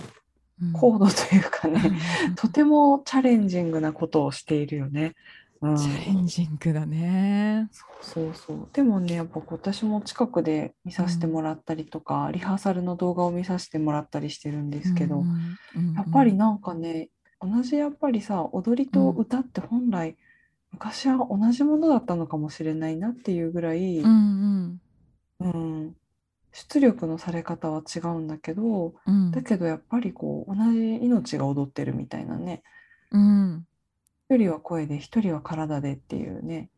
[0.62, 0.74] うん。
[0.74, 1.82] 高度というかね、
[2.38, 5.14] とてもチャレンジングなことをしているよね。
[5.62, 7.70] うん、チャレンジングだね。
[8.02, 17.10] そうそうでもねやっぱ私も近くで見させてもらったりとか、リハーサルの動画を見させてもらったりしてるんですけど、うんうんうんやっぱりなんかね
[17.42, 20.16] 同じやっぱりさ踊りと歌って本来、
[20.72, 24.80] 昔は同じものだったのかもしれないなっていうぐらい、うん
[25.40, 25.52] うん。
[25.54, 25.96] うん
[26.56, 29.32] 出力のされ方は違うんだけどうん。
[29.32, 32.64] だけどやっぱりこう同じ命が踊ってるみたいなね。
[33.12, 33.68] うん。
[34.30, 36.70] 一人は声で一人は体でっていうね。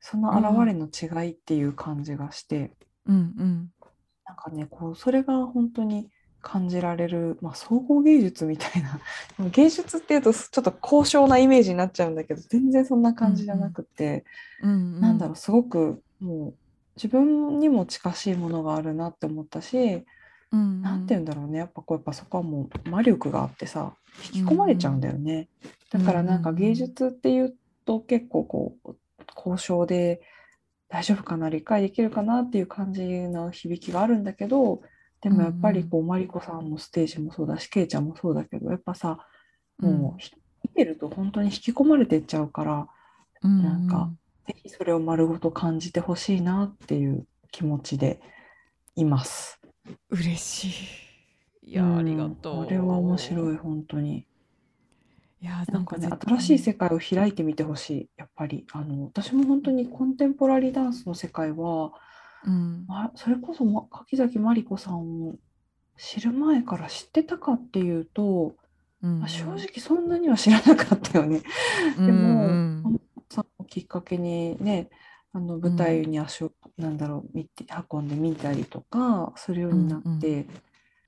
[0.00, 2.72] その現れの違いっていう感じがして、
[3.06, 3.70] うんうん。
[4.24, 6.08] なんかねこうそれが本当に
[6.40, 8.98] 感じられる、まあ、総合芸術みたいな。
[9.50, 14.24] 芸術っていうとちょっと高尚なイメージになっちゃうんだけど全然そんな感じじゃなくて、
[14.62, 15.00] うん。
[15.02, 16.54] なんだろうすごくもう
[16.96, 20.04] 自分にも近しいものがあるなって思ったし、
[20.52, 21.58] うんなんて言うんだろうね。
[21.58, 23.94] やっぱこうやっぱそこはもう魔力があってさ
[24.32, 25.48] 引き込まれちゃうんだよね。
[25.90, 27.54] だからなんか芸術っていう
[27.84, 28.96] と結構こう
[29.36, 30.20] 交渉で
[30.88, 34.82] 大丈夫かな理解できるかなっていう感じの響きがあるんだけど
[35.20, 39.26] でもやっぱりこうマリコさんのステージもそうだしケイちゃんもそうだけどやっぱさ
[39.78, 40.32] もうひ
[40.62, 42.88] 見てると本当に引き込まれてっちゃうから
[43.42, 43.62] うん。
[43.62, 44.10] なんか
[44.46, 48.20] ぜひそれを丸ごと感じてほしいなっていう気持ちで
[48.94, 49.60] います。
[50.10, 50.68] 嬉し
[51.64, 51.70] い。
[51.70, 51.96] いやうん。
[51.98, 52.64] ありがとう。
[52.64, 54.26] これは面白いい本当に。
[55.42, 58.10] いやなんかね新しい世界を開いてみてほしい。
[58.16, 58.66] やっぱり。
[58.72, 61.92] あの私も本当にコンテンポラリーダンスの世界は
[62.44, 62.86] うん。
[62.88, 65.34] あそれこそ、ま、柿崎まりこさんを
[65.98, 68.54] 知る前から知ってたかっていうと、
[69.02, 69.20] うん。
[69.20, 71.42] まあ正直そんなには知らなかったよね。
[71.98, 74.88] うんでもうんさんをきっかけにね
[75.32, 80.48] あの舞台に足を、なんだろう見て運んでみたりとかするようになって、うん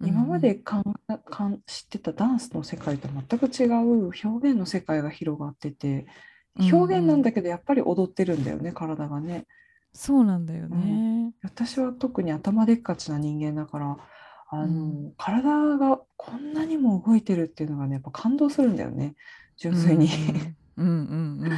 [0.00, 0.84] 今までかん
[1.28, 6.06] かん知ってたダンスの世界と全く違う表現の世界が広がってて
[6.56, 9.46] うん表現なんだけどやっぱり踊ってるんだよね、体がね。
[9.92, 11.32] そうなんだよね。
[11.42, 13.96] 私は特に頭でっかちな人間だから
[14.50, 14.68] あの、う
[15.08, 19.16] ん体がこんなにも動いてるっていうのがねやっぱ感動するんだよね
[19.56, 20.08] 純粋に。
[20.76, 21.50] うんうん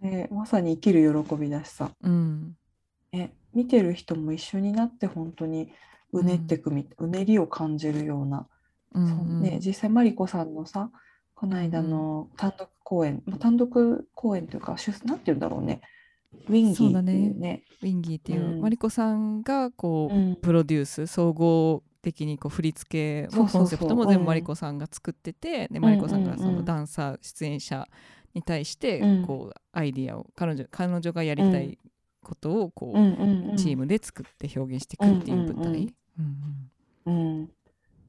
[0.00, 2.12] でまさに生きる喜びだしさ、うん。
[2.12, 2.56] うん
[3.12, 5.72] ね、見てる人も一緒になって本当に
[6.12, 8.46] うねってくみ、うねりを感じるような、
[8.94, 9.40] うんそう。
[9.40, 10.90] ね、実際マリコさんのさ
[11.34, 15.80] この間の単独公演、まあ単独公演というか出なんて言うんだろうね。
[16.48, 17.64] ウィンギーっていうね。
[17.82, 18.60] ウィンギーっていう、うん。
[18.60, 20.36] マリコさんがこう、うん。
[20.36, 27.86] プロデュース総合的にこう振り付けもコンセプトも全うん部マリコさんが作ってて、でんマリコさんがそうんうんのダンサー出演者
[28.34, 29.26] に対してうん。
[29.26, 31.78] こうアイディアを彼女彼女がやりたい
[32.22, 35.94] ことをこう、チームで作って表現していくっていう舞台。
[37.06, 37.50] うん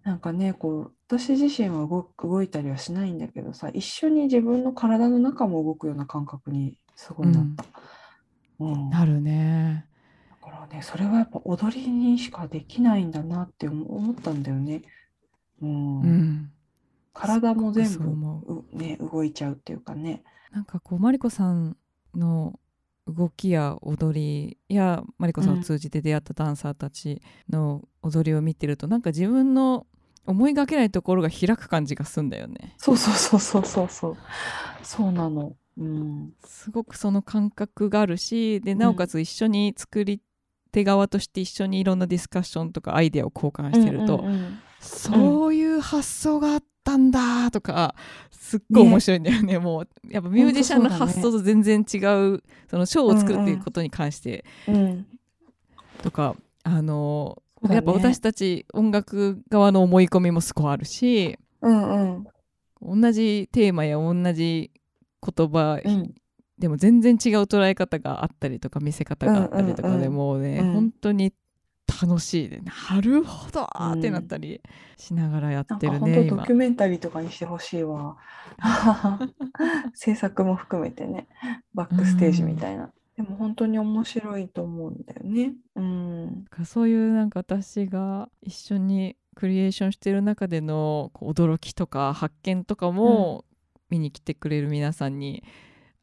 [0.03, 7.65] なんかねこう私自身は動く動いたりはしないんだけどさ一緒に自分の体の中も動くような感覚にすごいなった。
[8.59, 8.89] うん。
[8.89, 9.85] なるね。
[10.41, 14.81] だからねそれはやっぱ踊りにしかできないんだなって思思ったんだよね。
[15.61, 16.01] うん。
[16.01, 16.51] うん、
[17.13, 20.23] 体も全部ね、動いちゃうっていうかね。
[20.51, 21.77] なんかこうマリコさん
[22.15, 22.59] の
[23.07, 29.85] 動きや踊りやマリコさんを通じて出会ったダンサーたちの踊りを見てると、なんか自分の
[30.25, 32.75] 思いがけないところが開く感じがすんだよね。
[32.77, 34.17] そうそうそうそうそうそう
[34.83, 35.55] そうなの。
[35.77, 40.21] うんすごくその感覚があるしでなおかつ一緒に作り
[40.71, 47.95] 手側として一緒にいろんなディスカッションとかアイデアを交換してると、うんうんうんそういう発想があったんだとか
[48.31, 49.87] すっごい面白いんだよねもう。
[50.09, 54.45] やっぱミュージシャンの発想と全然違うそのショーを作るっていうことに関して。
[54.67, 55.05] うん。
[56.01, 57.75] とか、あのね。
[57.75, 62.27] やっぱ私たち音楽側の思い込みもすごいあるしうんうん
[62.81, 64.71] 同じテーマや同じ
[65.21, 66.15] 言葉、うん。
[66.57, 70.13] でも全然違う捉え方があったりとか見せ方があったりとかで、うんうんうん。
[70.13, 70.73] もうね、うん。
[70.73, 71.31] 本当に
[71.91, 74.61] 楽しいで、なるほどーってなったり
[74.97, 78.17] しながらやってるね、か本当ド今キュメンタリーとかにしてほしいわ。
[79.93, 81.27] 制作も含めてね、
[81.73, 82.91] バックステージみたいな。
[83.17, 85.53] でも本当に面白いと思うんだよね。
[85.75, 86.45] うん。
[86.65, 93.45] そういうなんか私が一緒にクリエーションしてる中でのこう驚きとか発見とかも
[93.89, 95.43] 見に来てくれる皆さんに、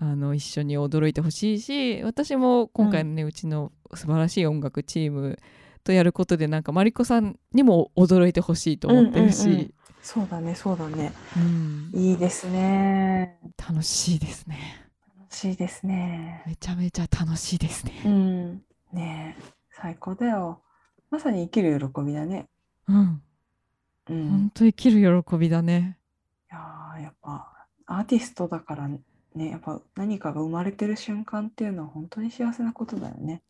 [0.00, 5.38] あの一緒に驚いてほしいし私も今回のね、うちの素晴らしい音楽チーム
[5.88, 11.12] とやることでなんかマリコさんにも驚いてほしいと思ってるし、うんうんうんそうだね、そうだね。
[11.36, 13.38] うんいいですね。
[13.58, 16.42] 楽しいですね楽しいですね。
[16.46, 18.62] めちゃめちゃ楽しいですねうん。
[18.92, 20.62] ねえ、最高だよ。
[21.10, 22.48] まさに生きる喜びだね。
[22.86, 23.22] うん
[24.08, 24.28] うん。
[24.30, 25.98] 本当生きる喜びだね
[26.50, 29.00] いやーやっぱアーティストだからね、
[29.34, 33.42] やっぱ何かが生まれてる瞬間っていうのは本当に幸せなことだよね。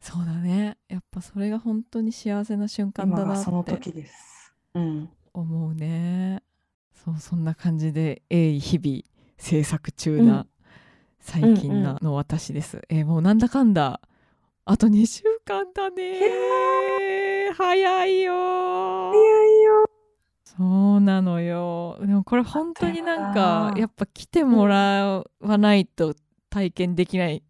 [0.00, 0.76] そうだね。
[0.88, 4.52] やっぱそれが本当に幸せな瞬間だなその時です。
[4.74, 5.08] うん。
[5.32, 6.42] 思うね。
[7.04, 9.02] そうそんな感じで鋭意日々
[9.36, 10.46] 制作中な、うん。
[11.20, 14.00] 最近なの私です、えーもうなんだかんだ。
[14.64, 17.52] あと2週間だね。
[17.56, 19.96] 早いよいやいや。
[20.44, 20.64] そ
[20.96, 21.98] うなのよ。
[22.00, 26.14] でもこれ本当になんかやっぱ来てもらわないと
[26.50, 27.42] 体験できない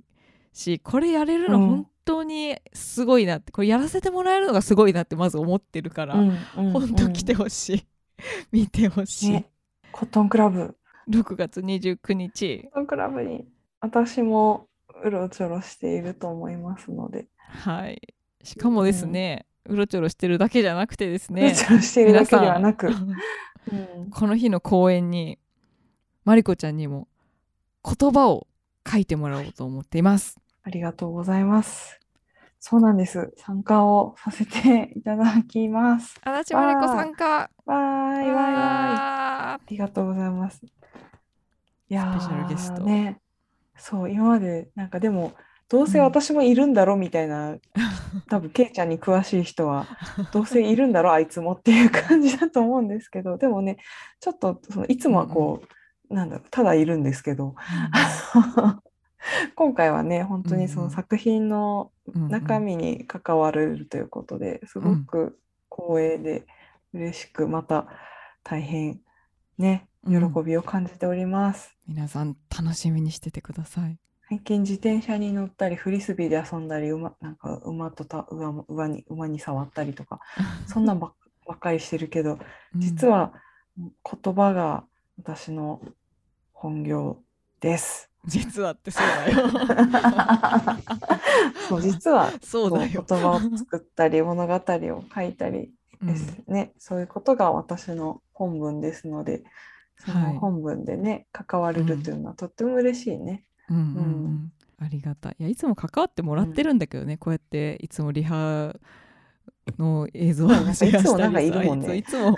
[0.53, 7.87] しこれやれるのうん本当にすごいなってこれやらせてもらえるのがすごいなってまず思ってるから、うんうん本当来てほしい。
[8.51, 9.51] 見てほしい、ね、
[9.93, 10.77] コットンクラブ。
[11.11, 12.63] 6月29日。
[12.63, 13.47] コットンクラブに
[13.81, 14.69] 私も
[15.05, 18.01] うろちょろしていると思いますので、はい。
[18.43, 24.11] しかもですね、うろちょろしてるだけじゃなくてですうろねちょろしているだけではなく、 うん。
[24.11, 25.39] この日の公演に
[26.25, 27.09] マリコちゃんにも
[27.85, 28.47] 言葉を
[28.89, 32.01] 書いてもらおうと思っていますありがとうございます。
[32.59, 33.33] そうなんです。
[33.37, 36.19] 参加をさせていただきます。
[36.25, 38.35] 足立マリコ参加わーいわい。
[38.35, 40.61] あありがとうございます。
[40.65, 42.07] いや
[42.85, 43.21] ね、
[43.77, 45.35] そう、今まで、なんかでも、
[45.69, 47.55] どうせ私もいるんだろみたいな、
[48.29, 49.87] 多分、ケイちゃんに詳しい人は、
[50.33, 53.77] どうせいるんだろあいつもっていう感じだと思うんですけど、でもね、
[54.19, 55.63] ちょっと、そのいつもはこ
[56.11, 57.55] う、なんだろう、ただいるんですけど、
[59.57, 60.91] 今回はね、本当にそうんうん。
[60.91, 62.31] の作品のうんうん。
[62.31, 65.39] 中身に関われるということですごく
[65.71, 66.47] 光栄で
[66.93, 67.89] 嬉しくまた
[68.45, 69.01] 大変
[69.59, 70.33] ね喜うん。
[70.45, 71.77] びを感じております。
[71.87, 73.99] 皆さん楽しみにしててください。
[74.29, 80.21] 最近自転車に乗ったりフリスビーで遊んだり馬なんか馬とた馬も馬に馬に触ったりとか
[80.67, 81.15] そんなんば
[81.55, 82.39] っかりしてるけど
[82.75, 83.33] 実は、は
[83.79, 84.85] 言葉が
[85.19, 85.81] 私の
[86.53, 87.23] 本業
[87.61, 88.11] です。
[88.27, 89.49] うん実はってそうだよ。
[91.69, 92.31] そう実は。
[92.43, 93.05] そうだよ。
[93.09, 95.71] 言葉を作ったり物語を書いたり
[96.03, 96.09] うん。
[96.09, 99.45] ですね、そういうことが私の本文ですので
[99.99, 100.35] そはい。
[100.35, 103.45] の本文でね、関われるというのはとっても嬉しいね。
[103.69, 104.27] うんうんううん。
[104.29, 105.37] んありがたい。
[105.39, 108.75] いやいつも関わってもらってるんだけどね、こうやっていつもリハ
[109.79, 111.97] の映像をシェアしたりいつもなんかいるもんね。
[111.97, 112.37] いつも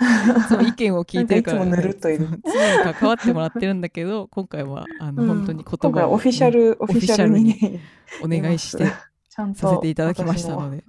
[0.61, 5.29] 意見を聞いてるから、なんかいつも常に関わってもらってるんだけど今回はあの、うん。
[5.29, 7.79] 本当に言葉をオフィシャル、オフィシャルにね、
[8.23, 8.85] お願いして
[9.29, 10.83] させていただきましたの私で、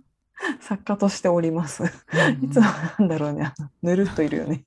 [0.70, 1.82] 作家としております。
[2.42, 2.66] いつも
[3.00, 3.52] なんだろうね、
[3.82, 4.64] ぬるっといるよね。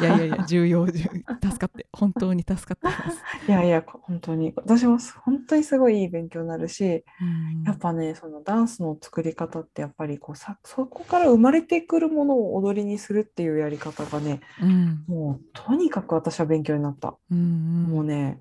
[0.00, 7.24] いやいやいや重要重要助かって本当に助かってます、いやいや、本当に、私も本当にすごいいい勉強になるし、う
[7.60, 7.64] ん。
[7.64, 15.04] やっぱね、そのダンスの作り方ってやっぱりこうさ、そこから生まれてくるものを踊りにするっていうやり方がね、うん。
[15.06, 17.14] もうとにかく私は勉強になった。
[17.30, 17.44] うんうん。
[17.90, 18.40] もうね、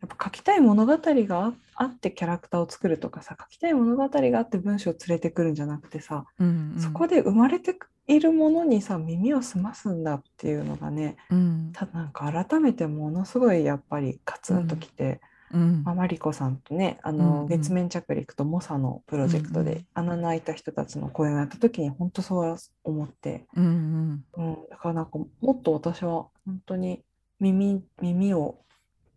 [0.00, 6.80] やっぱ書きたい物語がああってキャラクターを作るとかさ、書きたい物語があって文章を連れてくるんじゃなくてさ、うんうん。
[6.80, 11.70] そこで生まれているものにさ、耳を澄ますんだっていうのがね、うん。
[11.72, 15.20] ただなんか改めてものすごいやっぱりカツンときて、
[15.52, 15.82] うん。
[15.84, 17.46] まあ、マリコさんとね、あうんの、うん。
[17.46, 24.44] 月面着陸とモサのプロジェクトで穴の開いた人たちの公演をやった時に本当そう思って、うんうん。
[24.46, 27.04] うん、だからなんかもっと私は本当に
[27.40, 28.58] 耳、耳を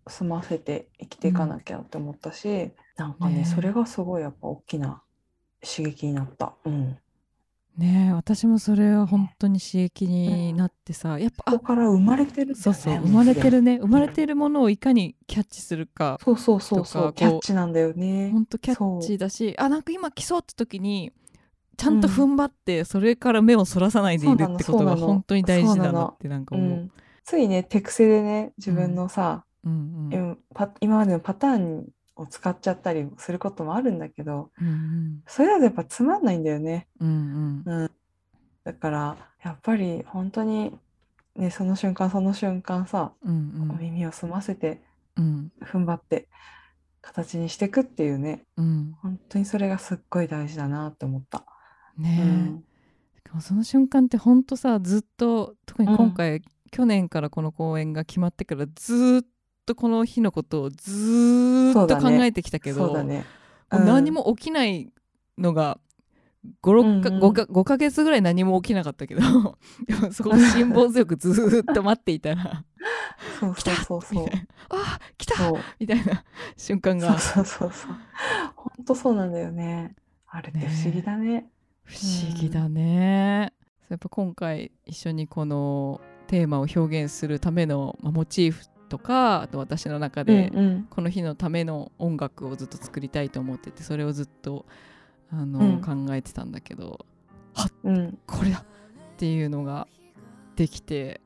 [0.09, 5.01] 澄ませて生きていかなきゃって思ったし、なんかね、ねえそれがすごいやっぱ大きな
[5.61, 6.55] 刺激になった。
[6.65, 6.97] うん。
[7.77, 13.51] ねえ私もそれは本当に刺激になってさ、やっぱそこから生まれてるそうそう生まれてる。
[13.51, 18.31] るね生まれてるものをいかにキャッチするかそうそうそうそう、キャッチなんだよね。
[18.31, 21.11] 本当キャッチだしあなんか今来そうって時に
[21.77, 26.67] ちゃんと踏ん張ってそれから目をそらさないでいるってことが本当に大事だなってなんか思う。
[26.67, 26.91] うん、
[27.23, 30.29] ついね、手癖でね、自分のさ、うんうん。
[30.29, 36.87] うんパ今までのパターンを使っちゃったりすることもあるんだけど、うんそれだとやっぱつまんないんだよね。
[36.99, 37.81] うんうん。
[37.83, 37.91] うん、
[38.63, 40.73] だからやっぱり本当に、
[41.35, 43.77] ね、その瞬間その瞬間さ、うんうん。
[43.79, 44.81] 耳を澄ませて
[45.15, 45.51] うん。
[45.61, 46.27] 踏ん張って
[47.01, 48.95] 形にしていくっていうねうん。
[49.01, 51.45] 本当にそれがすっごい大事だなって思った。
[51.97, 52.63] ねえ、うん。
[53.15, 56.41] しかもその瞬間って本当さずっと特に今回、
[56.71, 59.27] 去年からこの公演が決まってからずっ
[59.67, 63.25] とこの日のことをずーっと考えてきたけど、ね。
[63.71, 64.91] もう何も起きない
[65.37, 65.79] のが
[66.63, 67.23] 5, かうんうん。
[67.23, 69.21] 5, か5ヶ月ぐらい何も起きなかったけど
[69.85, 72.63] でもそこを辛抱強くずーっと待っていたら
[73.39, 74.23] そうそうそうそう。
[74.23, 74.45] みたいな。
[74.69, 75.33] あ来た
[75.79, 76.23] みたいな
[76.55, 77.19] 瞬間が。
[77.19, 77.91] そうそうそうそう。
[78.55, 79.95] 本当そうなんだよね。
[80.27, 81.49] あれって不思議だね。
[81.83, 83.53] 不思議だね、
[83.87, 90.87] やっぱ今回一緒にこのテーマを表現するための、まあ、モチーフとかあと私の中でうんうん。
[90.89, 94.65] この日のための音楽をずっと作りたいと思っててそれをずっと
[95.31, 95.81] あの、うん。
[95.81, 97.05] 考えてたんだけど
[97.83, 98.17] うん。
[98.25, 98.63] これだっ
[99.17, 99.87] ていうのが
[100.55, 101.21] できて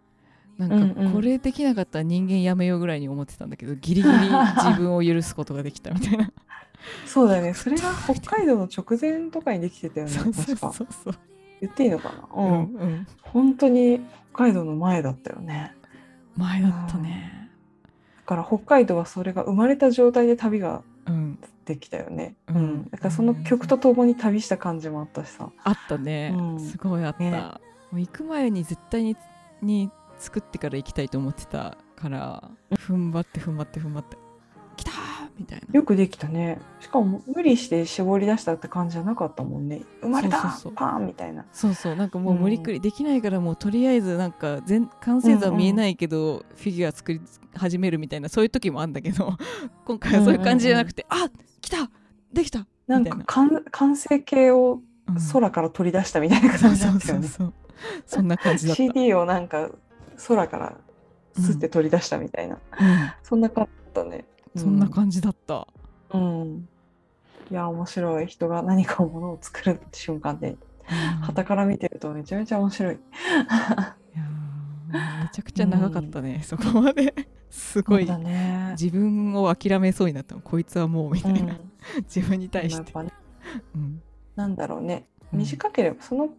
[0.58, 1.08] なんうんうん。
[1.08, 6.32] かこれできなかったら人間やめようぐらいに思ってたんだけどギリギリ自分を許すことができたみたいな。
[7.06, 7.54] そうだよね。
[7.56, 11.16] それが北海道の直前とかにできてたよねそうそうそうそう。
[11.62, 12.44] 言っていいのかな？
[12.44, 13.08] ううんん、うん。
[13.22, 14.02] 本当に
[14.34, 15.76] 北海道の前だったよね。
[16.36, 17.32] 前だったね。
[17.36, 17.41] だ
[18.26, 21.40] から北海道はそれが生まれた状態で旅がうん。
[21.64, 22.62] できたよね、ううん。
[22.78, 25.52] んだからその曲とともに旅した感じもあったしさ。
[25.64, 26.60] あったね、うん。
[26.60, 27.32] すごいあった、ね。
[27.92, 29.16] もう行く前に絶対に
[29.62, 34.18] に作ってから行きたいと思ってたから踏ん張って踏ん張って踏ん張って。
[34.76, 35.68] 来たーみたいな。
[35.72, 36.60] よくできたね。
[36.80, 39.82] しかも無理して絞り出したって感じじゃなかったもんね。
[40.02, 40.74] 生まれたそうそうそう。
[40.74, 41.46] パーンみたいな。
[41.52, 41.96] そうそう。
[41.96, 47.22] なんかもう無理くりできないからもうとりあえずなんか全完成図は見えないけど、フィギュア作り
[47.56, 49.38] 始めるみたいなそういう時もあるんだけど
[49.86, 51.30] 今回はそういう感じじゃなくて、あ
[51.62, 51.90] 来た
[52.34, 53.26] できたなんみたいな。
[53.26, 55.16] か完完成形をうん。
[55.34, 57.28] 空から取り出したみたいなそう感じだそうったよね。
[57.28, 57.54] そうそう
[58.06, 59.70] そんな感じだった、CD をなんか
[60.28, 60.78] 空から
[61.40, 62.60] スって取り出したみたいな、
[63.24, 65.68] そんな感じだったね、うんそんな感じだった、
[66.14, 66.68] うん。
[67.50, 68.28] いや面白い。
[68.28, 70.58] 人が何かをものを作る瞬間でうん。
[71.22, 72.96] 傍から見てるとめちゃめちゃ面白い。
[72.96, 72.98] い
[74.94, 77.14] めちゃくちゃ長かったね、そこまで。
[77.50, 78.06] すごい。
[78.06, 78.76] ね。
[78.80, 80.42] 自分を諦めそうになったの。
[80.42, 81.72] こいつはもうみたいな、うん。
[82.04, 83.12] 自分に対して、ね、
[83.76, 84.02] うん。
[84.36, 85.08] なんだろうね。
[85.32, 85.40] うん。
[85.40, 86.30] 短ければその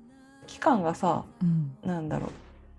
[0.47, 1.77] 期間がさうん。
[1.83, 2.27] なんだろ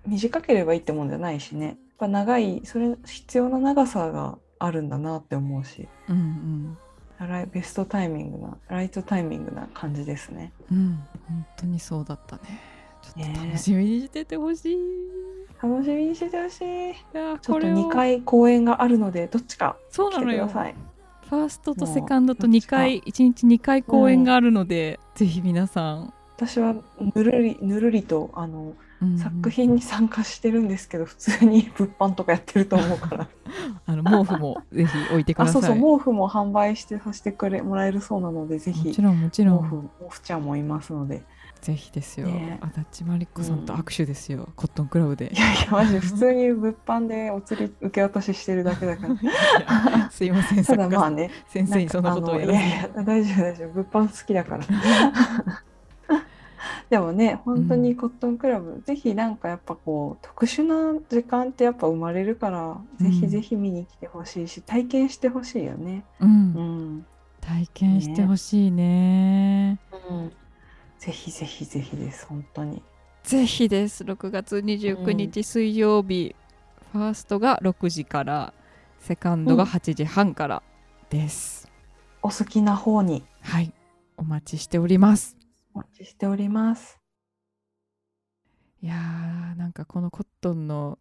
[0.06, 0.10] う。
[0.10, 1.66] 短ければいいってもんじゃないしね。
[1.66, 5.88] やっぱ長いそれ必要な長さがあるんだなって思うし。
[6.10, 6.78] うん
[7.20, 10.52] ライベストタイミングなライトタイミングな感じですね。
[10.72, 12.42] うんうん本当にそうだったね。
[13.02, 14.78] ちょっとね楽しみにしててほしい、い
[15.62, 16.66] 楽しみにしてほしい。
[16.66, 20.46] やーちょっことれを2回公演があるのでどっちか来てそうなのよ。
[20.46, 20.76] ください。
[21.30, 28.74] ファーストとセカンドと2回1日2回公演があるので、ぜひ皆さん、私はぬるりぬるりとあの
[29.04, 33.28] うん作品に参加してるんですけど普通に物販とかやってると思うから。
[33.86, 35.52] あの毛布もぜひ置いてください。
[35.52, 35.98] あそうそう。
[35.98, 38.88] 毛布も販売してさせてくれもらえるそうなのでぜひ。
[38.88, 39.60] もちろんもちろん。
[39.60, 41.24] 毛布毛布ちゃんもいますので。
[41.64, 42.60] ぜひですよ、ね。
[42.62, 45.32] 足立真理子さんと握手ですよ、コットンクラブで。
[45.34, 50.10] いやいやマジ普通に物販でお釣り受け渡ししてるだけだから。
[50.12, 50.66] すいません。
[50.66, 53.70] ただまあね先生にそんなことをんやらいやいや大丈夫大丈夫。
[53.70, 54.64] 物販好きだから
[56.94, 63.04] でもね本当にコットンクラブ、ぜひなんかやっぱこう特殊な時間ってやっぱ生まれるから、うん。
[63.04, 66.06] ぜひぜひ見に来てほしいし体験してほしいよね。
[66.20, 66.30] うん。
[66.30, 67.06] うん、
[67.42, 69.80] 体験してほしいね。
[70.08, 70.32] うん、
[71.00, 72.84] ぜひぜひぜひです本当に。
[73.24, 74.04] ぜひです。
[74.04, 76.36] 6月29日水曜日、
[76.92, 78.54] ファーストが6時から
[79.00, 80.62] セカンドが8時半から
[81.10, 81.68] です、
[82.22, 83.24] お好きな方に。
[83.42, 83.74] はい。
[84.16, 85.43] お待ちしております
[85.74, 87.00] お待ちしております。
[88.82, 91.00] いやーなんかこのコットンの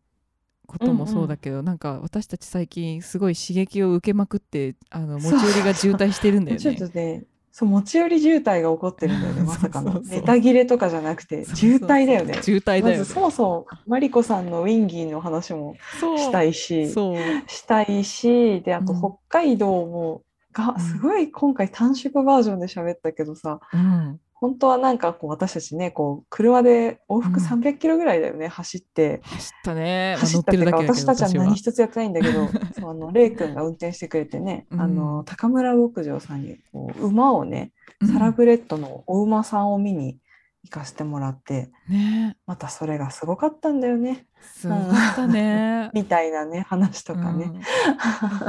[0.67, 10.03] こともそうだけど、なんか私たち最近すごい刺激を受けまくってあの持ちそう寄りが渋滞してるんだよ ちょっねとねそう持ち寄り渋滞が起こってるんだよね まさかのそう。
[10.05, 11.57] そうそうネタ切れとかじゃなくてそうそう。
[11.57, 12.39] 渋滞だよね。
[12.41, 12.99] 渋滞だよね。
[12.99, 16.19] まずそもそもマリコさんのウィンギーの話もそう。
[16.19, 17.17] したいしそう。
[17.49, 19.01] したいしであとうん。
[19.01, 20.81] 北海道も、がうん。
[20.81, 27.47] すごい今回短縮バージョンで喋ったけどさうん本当はなんかこう私たちねこう車で往復うん。
[27.47, 29.21] 300キロぐらいだよね、走って。
[29.23, 31.45] 走ったね、まあ走乗ったってか私たちは。
[31.45, 34.81] 何一つやってないんだけど そうあのレイ君が運転してくれてね、うん。
[34.81, 37.71] あの高村牧場さんにこう馬をね
[38.01, 38.09] うん。
[38.09, 40.19] サラブレッドのお馬さんを見に
[40.65, 42.37] 行かせてもらってね。
[42.47, 44.27] またそれがすごかったんだよね。
[44.41, 47.57] すごかったね、 みたいなね話とかね、うん。
[47.57, 47.63] いっ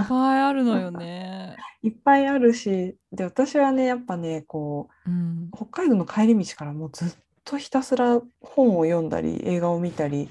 [0.08, 5.50] ぱいあるのよね、 いっぱいあるしで私はねやっぱねこうん。
[5.52, 7.10] う北海道の帰り道からもうずっ
[7.44, 10.30] とひたすら本を読んだり映画を見たり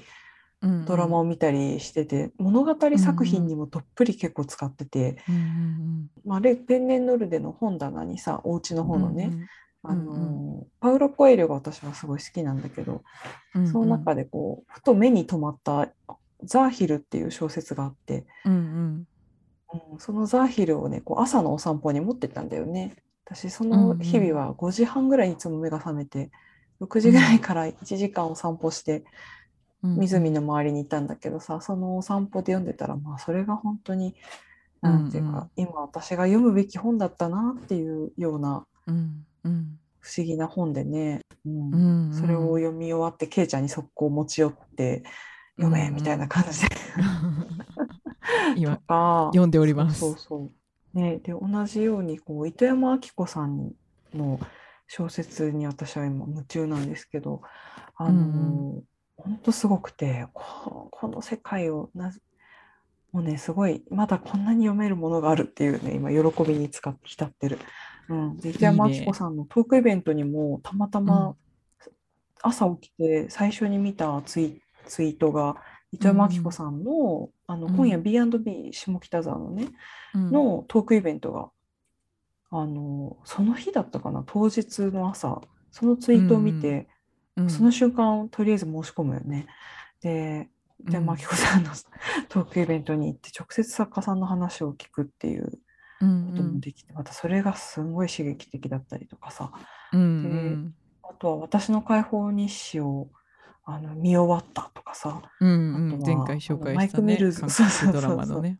[0.61, 9.45] うん、ドラマを見たりしてて、物語作品にもどっぷり結構使ってて、うんうんまあ、レペンネンノルデの本棚にさお家のうん方のね、うん
[9.83, 10.17] あのう
[10.61, 10.67] ん。
[10.79, 13.03] パウロ・コエリョが私はすごい好きなんだけど、
[13.53, 13.71] うんうん。
[13.71, 15.91] その中でこうふと目に留まった
[16.43, 19.07] 「ザーヒル」っていう小説があって、うんうん。
[19.93, 22.95] うん、そのザーヒルをねこう朝のお散歩に持ってったんだよね。
[23.25, 26.29] 私その日々は5時半ぐらいにいつも目が覚めて
[26.81, 29.05] 6時ぐらいから1時間お散歩して
[29.81, 34.15] うん湖の周りにいたんだけどさそのお散歩で読んでたらまあそれが本当に
[34.81, 39.79] なんていうか、今私が読むべき本だったなっていうようなうんうん。
[39.99, 41.73] 不思議な本でね、うん。
[41.73, 42.13] うんうん。
[42.13, 45.03] それを読み終わってケイちゃんに速攻持ち寄って
[45.57, 46.67] 読めみたいな感じで、
[48.55, 49.99] 今読んでおります。
[49.99, 50.51] そうそうそう。
[50.93, 53.71] ね、で同じようにこう糸山明子さん
[54.13, 54.39] の
[54.87, 57.41] 小説に私は今夢中なんですけど
[57.95, 58.83] あの、うん
[59.15, 62.11] 本当すごくてここの世界をな
[63.11, 67.59] もうねすごいまだこんなに読めるものがあるっていうね今喜びに使って浸ってる。
[68.13, 71.35] うん、で糸山明子さんのトークイベントにもたまたま
[72.41, 75.55] 朝起きて最初に見たツイツイートが
[75.93, 79.67] 糸山明子さんの,、あのうん今夜 B&B 下北沢のね、
[80.15, 80.31] うん。
[80.31, 81.49] のトークイベントが、
[82.49, 85.41] あのその日だったかな当日の朝。
[85.71, 86.87] そのツイートを見て、
[87.35, 89.47] うんその瞬間とりあえず申し込むよね。
[90.01, 90.49] で
[90.79, 91.71] でうん真紀子さんの
[92.29, 95.59] トークイベントに行って直接作家さんの話を聞くっていううん
[96.31, 99.51] こともできて、またそれがすごい刺激的だったりとかさ。
[99.91, 100.75] うんうん。
[101.03, 103.09] あとは私の解放日誌を
[103.65, 105.21] あの見終わったとかさ。
[105.39, 105.93] うんうん。
[105.93, 108.01] あとは前回紹介マイしたねクミルズ韓そうそうそうそう。
[108.01, 108.59] 国ドラマのね。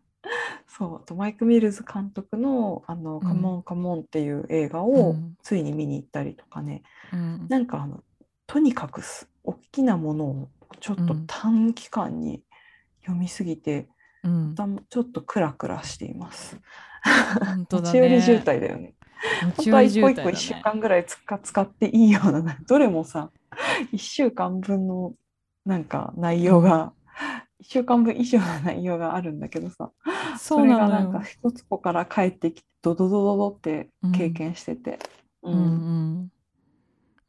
[0.67, 3.19] そうあとマイク・ミルズ監督の「あのん。
[3.19, 5.37] カモンカモン」っていう映画うをん。
[5.43, 7.45] ついに見に行ったりとかね、うん。
[7.49, 8.03] なんかあの
[8.47, 11.25] とにかくす大きなものをちょっとうん。
[11.27, 12.43] 短期間に
[13.01, 13.89] 読みすぎて、
[14.23, 14.55] うん
[14.89, 16.59] ちょっとクラクラしています。
[17.39, 18.43] 本当だ持ち寄り渋ね。
[18.43, 18.95] 滞だよね。
[19.39, 20.61] 本当は一個一個1週ね。
[20.61, 23.31] 間ぐらい使使っていいような、どれもさ、
[23.91, 25.13] 1週間分の
[25.65, 26.93] なんか内容が、
[27.61, 29.91] 1週間分以上の内容があるんだけどさ、
[30.39, 31.21] それがなんか。
[31.23, 34.99] 一つ子から帰ってきて、ドドドドドって経うん験してて。
[35.43, 36.31] ううんうん。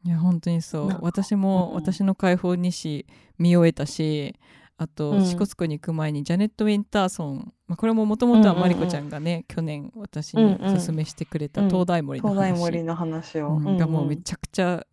[0.05, 3.07] いや本当にそう私も、うん私の解放日誌
[3.39, 4.39] 見終えたし
[4.77, 5.25] あと、うん。
[5.25, 11.69] 支笏湖に行く前にジャネット・ウィンターソン、まあ、これももともとはマリコちゃんがね、去年私におすすめしてくれたうん。
[11.69, 13.49] 東大森の話、東大森の話を。
[13.57, 13.77] うん。
[13.77, 14.87] がもうめゃちゃくちゃ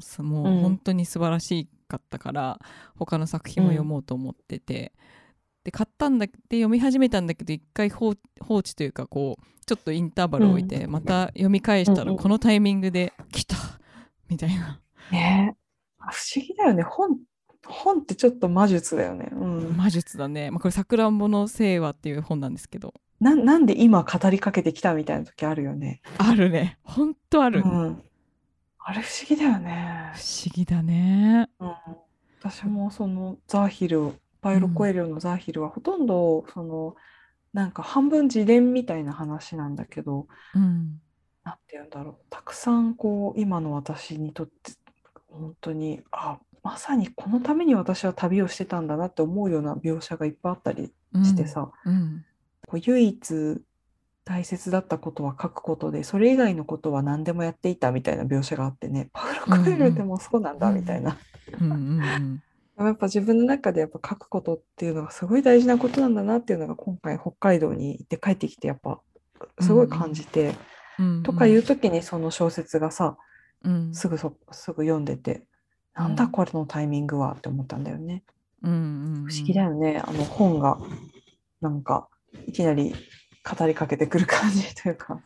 [0.00, 0.58] すもうん。
[0.58, 2.58] う本当に素晴らしかったから、
[2.96, 4.92] 他の作品も読もうと思ってて、
[5.64, 12.16] で買ったんだで読み始めたんだけど一回放放置というかこうちょっとインターバルを置いて、また読み返したうんうん。
[12.16, 13.56] らこのタイミングで来た
[14.28, 14.80] みたいな。
[15.12, 15.56] ね。
[15.98, 16.82] あ不思議だよね。
[16.82, 17.18] 本、
[17.66, 19.28] 本ってちょっと魔術だよね。
[19.32, 19.76] うん。
[19.76, 26.00] 魔術だね、まあ、これ「さくらんぼの聖話」っていう本なんですけどな、なんで今語りかけてきたみたいな時あるよね。
[26.18, 28.02] あるねほんとある、不うん。
[28.78, 30.12] あれ不思議だよね。
[30.14, 31.74] 思議だねうん。
[32.40, 36.96] 私もそのザーヒル、パイロコエリオのザーヒルはほとんどその、
[37.52, 41.00] なんか半分自伝みたいな話なんだけど、うん
[41.42, 42.24] なんて言うんだろう。
[42.30, 44.72] たくさんこう、今の私にとって、
[45.28, 50.92] 本当に、あ、まさにこのために私は旅をしてたんだなって思うような描写がいっぱいあったり
[51.24, 52.24] してさ、うん。
[52.66, 53.60] こう唯一
[54.24, 61.18] 大切だったことは書くことで、それ以外のことは何でもやっていたみたいな描写があってね、パウロ・コエルでもそうなんだみたいな。
[61.60, 62.42] うんうんうん。
[62.78, 69.00] やっぱ自分の中でやっぱ書くことっていうのがすごい大事なことなんだなっていうのが今回北海道に行って帰ってきてやっぱ
[69.60, 70.54] すごい感じて、
[70.98, 71.22] うん。
[71.22, 73.16] とかいう時にその小説がさ、
[73.64, 73.94] うん。
[73.94, 75.44] すぐそすぐ読んでて、
[75.94, 78.22] なんだこれのタイミングはって思ったんだよね。
[78.62, 80.02] うんうん不思議だよね。
[80.04, 80.78] あの本が
[81.60, 82.08] なんか
[82.46, 82.94] いきなり
[83.44, 85.20] 語りかけてくる感じというか。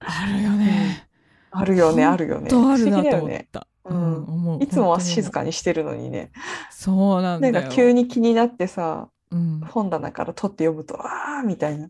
[0.00, 1.08] あるよね。
[1.50, 2.48] あるよね、あるよね。
[2.48, 3.16] とあるなと。
[3.16, 3.66] 思った。
[3.84, 6.30] ううんういつもは静かにしてるのにね。
[6.70, 7.54] そうなんだよ。
[7.54, 11.88] なんか急に気になってさ、うん、本棚から取って読むと、ああみたいな。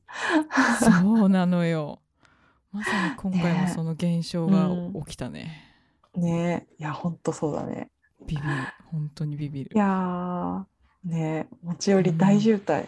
[0.81, 2.01] そうなのよ。
[2.73, 4.71] まさに今回もねその現象が
[5.05, 5.67] 起きたね。
[6.15, 7.91] ねえ、いや、ほんとそうだね。
[8.31, 8.49] ビビる。
[8.91, 9.79] 本当にビビるい。
[9.79, 10.65] やー、
[11.05, 12.87] ねえ、持ち寄り大渋滞。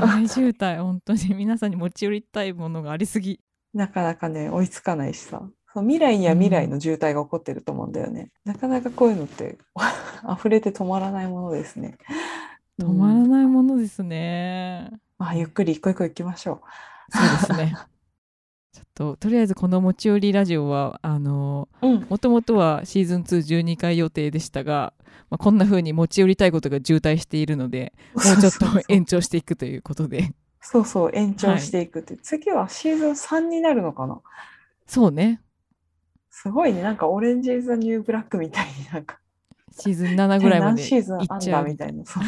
[0.00, 3.40] 大渋滞、本当に皆さんに持ち寄りたいものがありすぎ。
[3.72, 5.42] なかなかね、追いつかないしさ。
[5.72, 8.30] そう未来には未来の渋滞が起こってると思うんだよね。
[8.44, 9.58] なかなかこういうのって
[10.28, 11.98] 溢れて止まらないものですね。
[12.80, 14.90] 止まらうんないものですね。
[15.18, 16.62] まあ、ゆっくり一個一個行きましょ
[17.10, 17.18] そ
[17.52, 17.76] うですね。
[18.98, 21.00] ととりあえずこの持ち寄りラジオは。
[21.04, 21.68] も
[22.20, 24.92] ともとはシーズン212回予定でしたが、
[25.30, 30.34] まあ、こんな風に持ち寄りたいことが渋滞しているのでもうちょっと延長していくということで。
[30.60, 32.16] そうそう、延長していくって。
[32.16, 34.20] 次はシーズン3になるのかな？
[34.88, 35.40] そうね。
[36.30, 36.82] すごいね。
[36.82, 39.20] なんか Orange Is the New Black みたいになんか、
[39.70, 42.04] シーズン7ぐらいま何でシーズンあんいっちゃうだみたいな。
[42.04, 42.24] そう。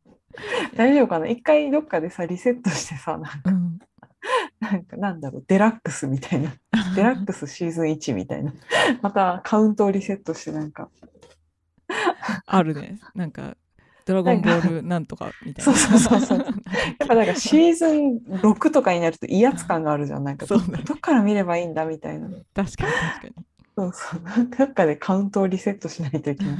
[0.74, 1.28] 大丈夫かな？
[1.28, 3.78] 一回どっかでさ、リセットしてさ、なんか、うん、
[4.60, 6.54] なんかなんだろう、デラックスみたいな。
[6.96, 8.52] デラックスシーズン1みたいな。
[9.02, 10.90] またカウントをリセットしてなんか。
[12.46, 13.56] あるねなんか
[14.04, 20.24] 「ドラゴンボールなんとか」みたいなそうそうそうそうやっぱなんかシーズン6とかになると威圧感があるじゃん。
[20.24, 22.28] なんかねどっから見ればいいんだみたいな。
[22.28, 23.46] 確かに確かに
[23.78, 24.20] そうそう。
[24.58, 26.54] どっかでカウントをリセットしないといけない。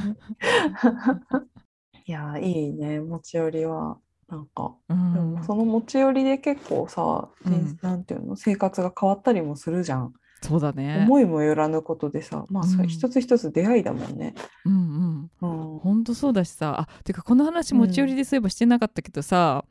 [2.07, 3.99] いやー、いいね、持ち寄りは。
[4.29, 10.13] なんか、うでもん、その持ち寄りで結構さ、うん人なんていうの、生活が変わったりもするじゃん。
[10.43, 11.03] そうだね。
[11.05, 14.35] 思いもよらぬことでさ、まあ、そうん一つ一つ出会いだもんね。
[14.65, 15.73] うんうん。
[15.73, 15.79] うん。
[15.81, 19.65] 本当そうだしさ、あ、てかこの話持ち寄りでそういえばしてなかったけどさ、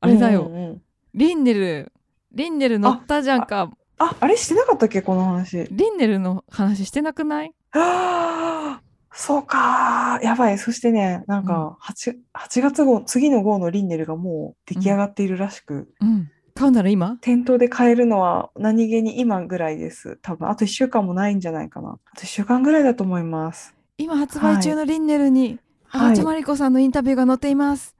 [0.00, 0.82] あれだよ、うんうんうん
[1.12, 1.92] リンネル、
[2.32, 3.68] リンネル乗ったじゃんか。
[3.98, 5.66] あ、あれしてなかったっけ、この話。
[5.70, 7.52] リンネルの話してなくない？
[7.72, 8.82] ああ、
[9.12, 10.24] そうかー。
[10.24, 10.58] やばい。
[10.58, 16.30] そしてね、なんか8、8月号、次の号のリンネルがもう出来上がっているらしく、うん。
[16.54, 17.16] 買うなら今？
[17.20, 20.18] 店頭で買えるのは何気に今ぐらいです。
[20.22, 21.98] 多分、あと1週間もないんじゃないかな。
[22.04, 23.74] あと1週間ぐらいだと思います。
[23.98, 25.58] 今発売中のリンネルに、はい
[25.92, 27.96] 足立真理子さんのインタビューが載っています。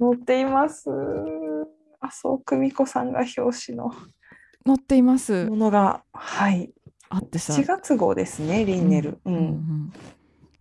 [0.00, 0.88] 載っています。
[2.00, 3.92] 麻生久美子さんが表紙の
[4.66, 5.56] 載っていますも。
[5.56, 6.72] のが、はい。
[7.10, 7.52] あってさ。
[7.52, 9.18] 7月号ですね、リンネル。
[9.26, 9.92] ううんん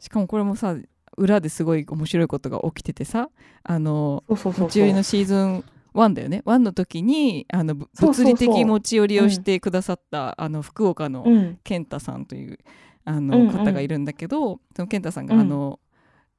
[0.03, 0.75] しかもこれもさ
[1.15, 3.29] 裏ですごい面白いことが起きててさ
[3.63, 6.41] あの持ち寄りのシーズン1だよね。
[6.45, 7.87] 1の時にあの物
[8.25, 11.59] 理的持ち寄りをしてくださった、あの福岡のうん。
[11.63, 12.57] 健太さんという
[13.05, 13.49] あうんのうん。
[13.51, 15.41] 方がいるんだけど、その健太さんが、うん。
[15.41, 15.79] あの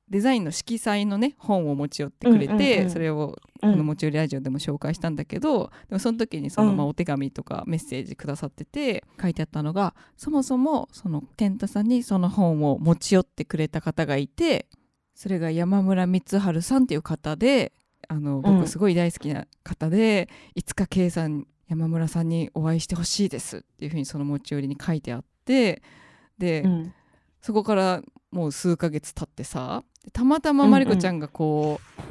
[0.08, 2.90] デザインの色彩のね本を持ち寄ってくれて、うんうんうん。
[2.90, 6.76] それをうんこの持ち寄りラジオでも紹介したんだけどでもその時にその、うん。
[6.76, 14.66] まあ、お手紙とかメッセージくださってて書いてあったのがそもそもその健太さんにその本を持ち寄ってくれた方がいて
[15.14, 17.72] それが山村光晴さんっていう方で
[18.08, 18.42] あのうん。
[18.42, 25.82] 僕すごい大好きな方で、いつか K さん山村さんにお会いしてほしいですっていうふうにその持ち寄りに書いてあって
[26.36, 26.94] で、うん。
[27.40, 29.82] そこからもう数ヶ月経ってさ
[30.12, 32.02] たまたままりこちゃんがこう、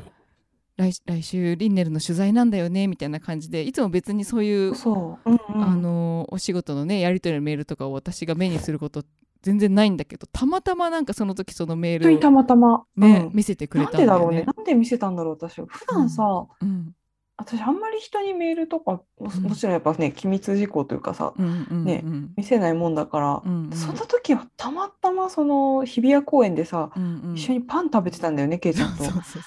[0.78, 5.30] 来来週リンネルの取材なんだよねみたいな感じでいつも別にそういう、そう。
[5.30, 5.64] うんうん。
[5.64, 9.04] あのお仕事のねやり取りのメールとかを私が目にすること
[9.44, 12.86] 全然ないんだけどたまたまなんかその時そのメールを、本当にたまたま。
[12.96, 14.54] ねうん見せてくれなんたんだよねでだろうね。。
[14.58, 15.62] なんで見せたんだろう、私。
[15.62, 16.96] 普段さ、うん
[17.36, 29.14] 私あんまり人にメールとか、もちろんやっぱね、機密事項というかさ、うんうんねうん見せないもんだから、うんうんその時はたまたまその日比谷公園でさ、うんうん一緒にパン食べてたんだよね、ケイちゃんとそう。
[29.14, 29.44] そうそう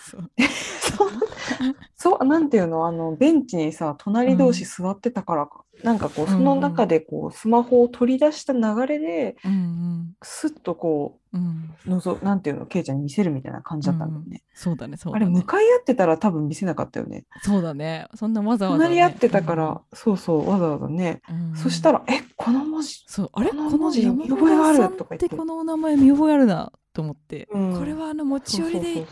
[0.98, 1.10] そう、
[1.96, 10.12] そう、なんていうの、あの、ベンチにさ、隣同士座ってたからか、なんかこう、その中でこう、スマホを取り出した流れで、うんうん。
[10.22, 11.74] スッとこうん。
[11.86, 14.42] う、のぞ、なんていうの、ケイちゃんに見せるみたいな感じだったんだよね。
[14.54, 17.24] そうだねそうあれ、だね向かい合ってたら多分見せなかったよね。
[17.42, 18.06] そうだね。
[18.14, 21.20] そんなわざわざ、ね、隣り合ってたから、そうそう、わざわざね。
[21.28, 23.50] うん、うんそしたら、え、この文字、そうあれ？
[23.50, 24.78] ここのの文字山見覚えがある？
[24.96, 25.36] とか言ってって。
[25.36, 29.06] このお名前見覚えあるなと思って、うんこれはあの持ち寄りで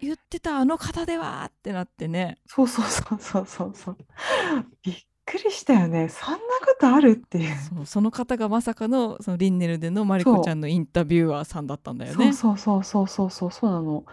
[0.00, 3.96] 言ってたあの方ではってなってねそうそうそうそうそうそう。
[4.82, 6.08] びっくりしたよね。
[6.08, 7.56] そんなことあるっていう。
[7.56, 12.32] そうその方がまさかのそのリンネルでのマリコちゃんのインタビュアーさんだったんだよね。
[12.32, 14.04] そうそうそうそうそうそうなの。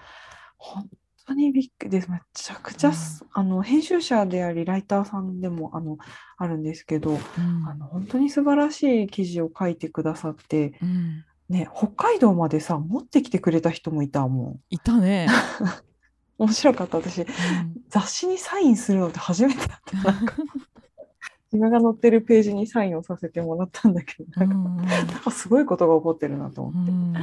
[0.58, 0.88] 本
[1.26, 2.12] 当にびっくりです。
[2.12, 5.98] めちゃくちゃす、あの編集者でありライターさんでもあの
[6.38, 7.20] あるんですけど、うん
[7.68, 14.60] あの本当に素晴らしい記事を書いてくださって、うんね、北海道までさ持ってきてくれた人もいたもん。
[14.70, 15.28] いたね。
[16.38, 17.28] 面白かった私うん
[17.90, 20.12] 雑誌にサインするのって初めてだった。
[20.12, 20.36] なんか
[21.54, 26.92] 自分が載ってるページにサインをさせてもらったんだけど、なんかうんなんかすごいことが起こってるなと思って。
[26.92, 27.14] うん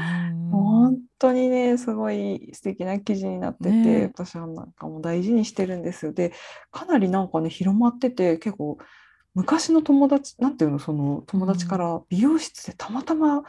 [0.52, 6.12] 本当にね、すごい素敵な記事になってて、ね私はなんかもう大事にしてるんですよ。
[6.12, 6.32] で、
[6.70, 8.76] かなりなんかね、広まってて、結構
[9.34, 13.44] 昔の友達、なんていうの、その友達から美容室でたまたま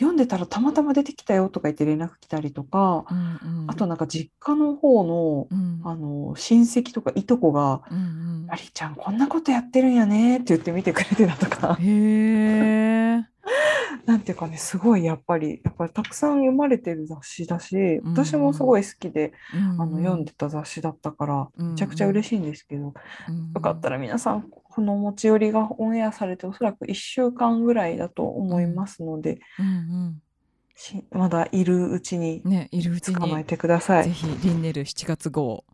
[0.00, 3.70] 読んでたらたまたま出てきたよとか言って連絡来たりとか、うんうん。
[3.70, 5.80] あとなんか実家の方の、うん。
[5.84, 13.24] あの親戚とかいとこが、うんうんありちゃんこんなことやってるんやねって言って見てくれてたとか、へえ。
[14.06, 19.32] なんていうかね、すごいやっぱり、やっぱりたくさん読まれてる雑誌だし、私もすごい好きで、
[19.78, 23.96] あの読んでた雑誌だったから、めちゃくちゃ嬉しいんですけど、よかったら。
[23.96, 30.22] ら皆さん、この持ち寄りがオンエアされておそらく1週間ぐらいだと思いますので、うん
[30.74, 34.04] しまだいるうちにうんねいるうちに捕まえてください。
[34.04, 35.64] ぜひリンネル7月号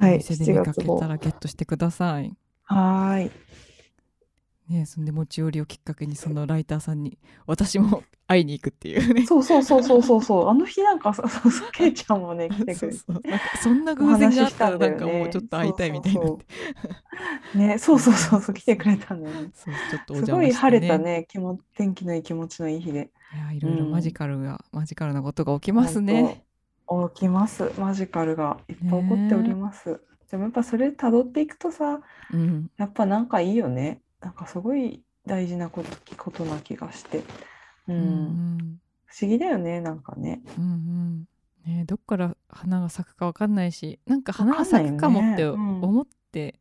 [0.00, 1.08] おはい、店で7月号見かけた。
[1.08, 2.36] らゲットしてください。
[2.64, 3.32] はーい。
[4.68, 9.24] ねそんで持ち寄りをきっかけにそのライターさんに私も会いに行くっていうね。
[9.24, 10.48] そうそうそうそうそうそう。
[10.50, 12.98] あの日なんか、 そうそうそう、ケイちゃんもね、来てくれて。
[12.98, 13.22] そう
[13.62, 16.36] そんな偶然があったらなんかもうちょっと会いたいみたいになっ
[17.52, 19.50] てね、そうそうそうそう、来てくれたんだよね。
[19.54, 23.10] そうちょっとおすごい晴れたね、気も天気のいい気持ちのいい日で。
[23.34, 26.44] いやいろいろマジカルが、マジカルなことが起きますね。
[27.14, 27.72] 起きます。
[27.78, 30.00] マジカルがいっぱい起こっております。
[30.30, 32.00] でもやっぱそれ辿っていくとさ、
[32.32, 34.00] うんやっぱなんかいいよね。
[34.20, 37.18] なんかすごい大事なことことな気がして。
[37.88, 37.96] ううん
[38.56, 38.80] ん。
[39.06, 40.42] 不思議だよねなんかね。
[40.58, 41.24] うんうん。
[41.66, 46.60] ねどっから花が咲くかわかんないしなんか花が咲くかもって思って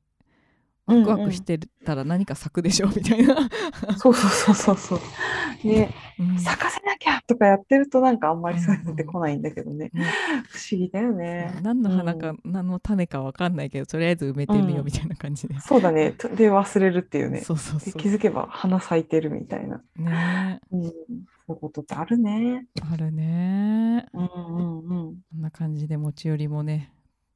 [0.86, 3.50] ワクワクしてたら何か咲くでしょみたいな、
[3.98, 5.00] そうそうそうそうそう。
[5.66, 5.90] ね。
[6.20, 6.40] うん。
[6.40, 10.04] 咲かせなきゃとかやってるとなんかあんまりそういうのってこないんだけどね、ね
[10.48, 11.60] 不思議だよね。
[11.64, 16.12] 何の花か、何の種かわかんないけどとりあえず埋めてみよううんみたいな感じで、そうだね。
[16.12, 17.42] とで忘れるっていうね。
[17.42, 17.94] そうそうそう。
[17.94, 20.60] で気づけば花咲いてるみたいな、ね。
[20.72, 22.68] うん、そういうことってあるね。
[22.92, 24.06] あるね。
[24.14, 24.88] うんうんうん。
[24.88, 26.92] こんな感じで持ち寄りもね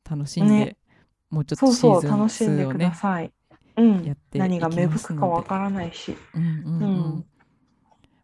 [0.07, 0.77] 楽しんで、ね。
[1.29, 3.31] もうちょっそうそうとシーズン楽しんで2をくだねさい、うん
[4.05, 4.97] やってい何が芽きますので。
[4.97, 6.15] 吹くかわからないし。
[6.33, 6.81] うんうんうん。
[6.81, 6.85] う
[7.19, 7.25] ん。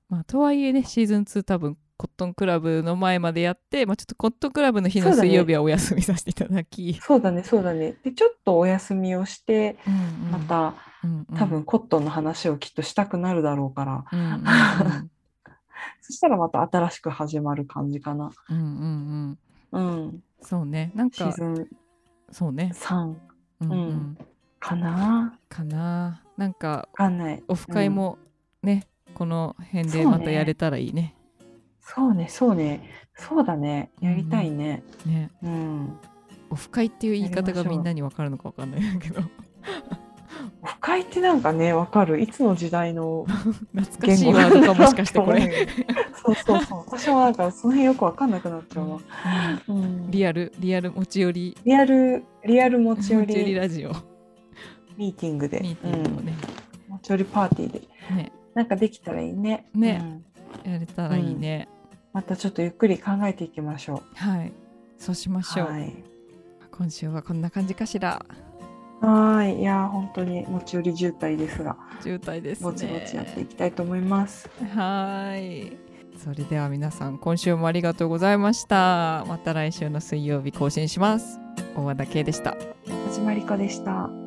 [0.10, 7.96] まあ、とはいえねシーズン2多分コットンクラブの前までやって、まあ、ちょっとコットンクラブの日の水曜日はお休みさせていただき、そうだねそうだね。
[8.04, 10.32] でちょっとお休みをしてうんうん。
[10.32, 11.38] また、うんうん。
[11.38, 14.42] 多分コットンの話をきっとしたくなるだろうから、うんうんうん。
[16.02, 18.30] そしたらまた新しく始まる感じかな。
[18.50, 19.38] うんうん
[19.72, 20.24] うんうん。
[20.42, 20.92] そうね。
[20.96, 21.68] なんかシーズン
[22.32, 23.16] そうね、3
[23.62, 23.88] うんうん。
[23.88, 24.18] うん
[24.66, 27.44] かなかななんかわかんない。
[27.48, 28.18] オフ会も
[28.64, 31.16] ね、この辺でまたやれたらいいね
[31.80, 32.90] そうね、そうね。
[33.16, 33.92] そうだね。
[34.02, 34.84] やりたいね。
[35.06, 36.00] ねうん。
[36.50, 39.22] オフ会っていう言い方がみんなに分かるのか分かんないけど
[40.62, 42.20] オフ会ってなんかね、わかる。
[42.20, 43.26] いつの時代の
[43.76, 45.68] 懐かしいワードかもしかしてこれ、
[46.16, 46.80] そうそうそう。
[46.88, 49.00] 私もなんかその辺よくわかんなくなっちゃうわ。
[49.68, 54.15] うんうん、リアルリアル持ち寄りリアル、リアル持ち寄りラジオ
[54.98, 55.60] ミーティングで。
[55.62, 57.80] ミーティングをね、うん持ち寄りパーティーで。
[58.16, 59.68] ねなんかできたらいいね。
[59.74, 61.68] ねうんやれたらいいね、
[62.14, 64.54] またちょっとゆっくり考えていきましょはい
[64.98, 65.44] そうしまう。
[65.44, 65.94] しょう、はい。
[66.72, 68.26] 今週はこんな感じかしら
[69.02, 69.60] はーい。
[69.60, 74.50] いやー、本当に持ち寄り渋滞ですが、渋滞ですねぼちぼちやっていきたいと思います。
[74.74, 75.78] はーい
[76.18, 81.42] それでは皆さん今週もありがとうございましたまた来週の水曜日更新します
[81.76, 82.58] 大和田圭でしたは
[83.14, 84.25] じまりかでした。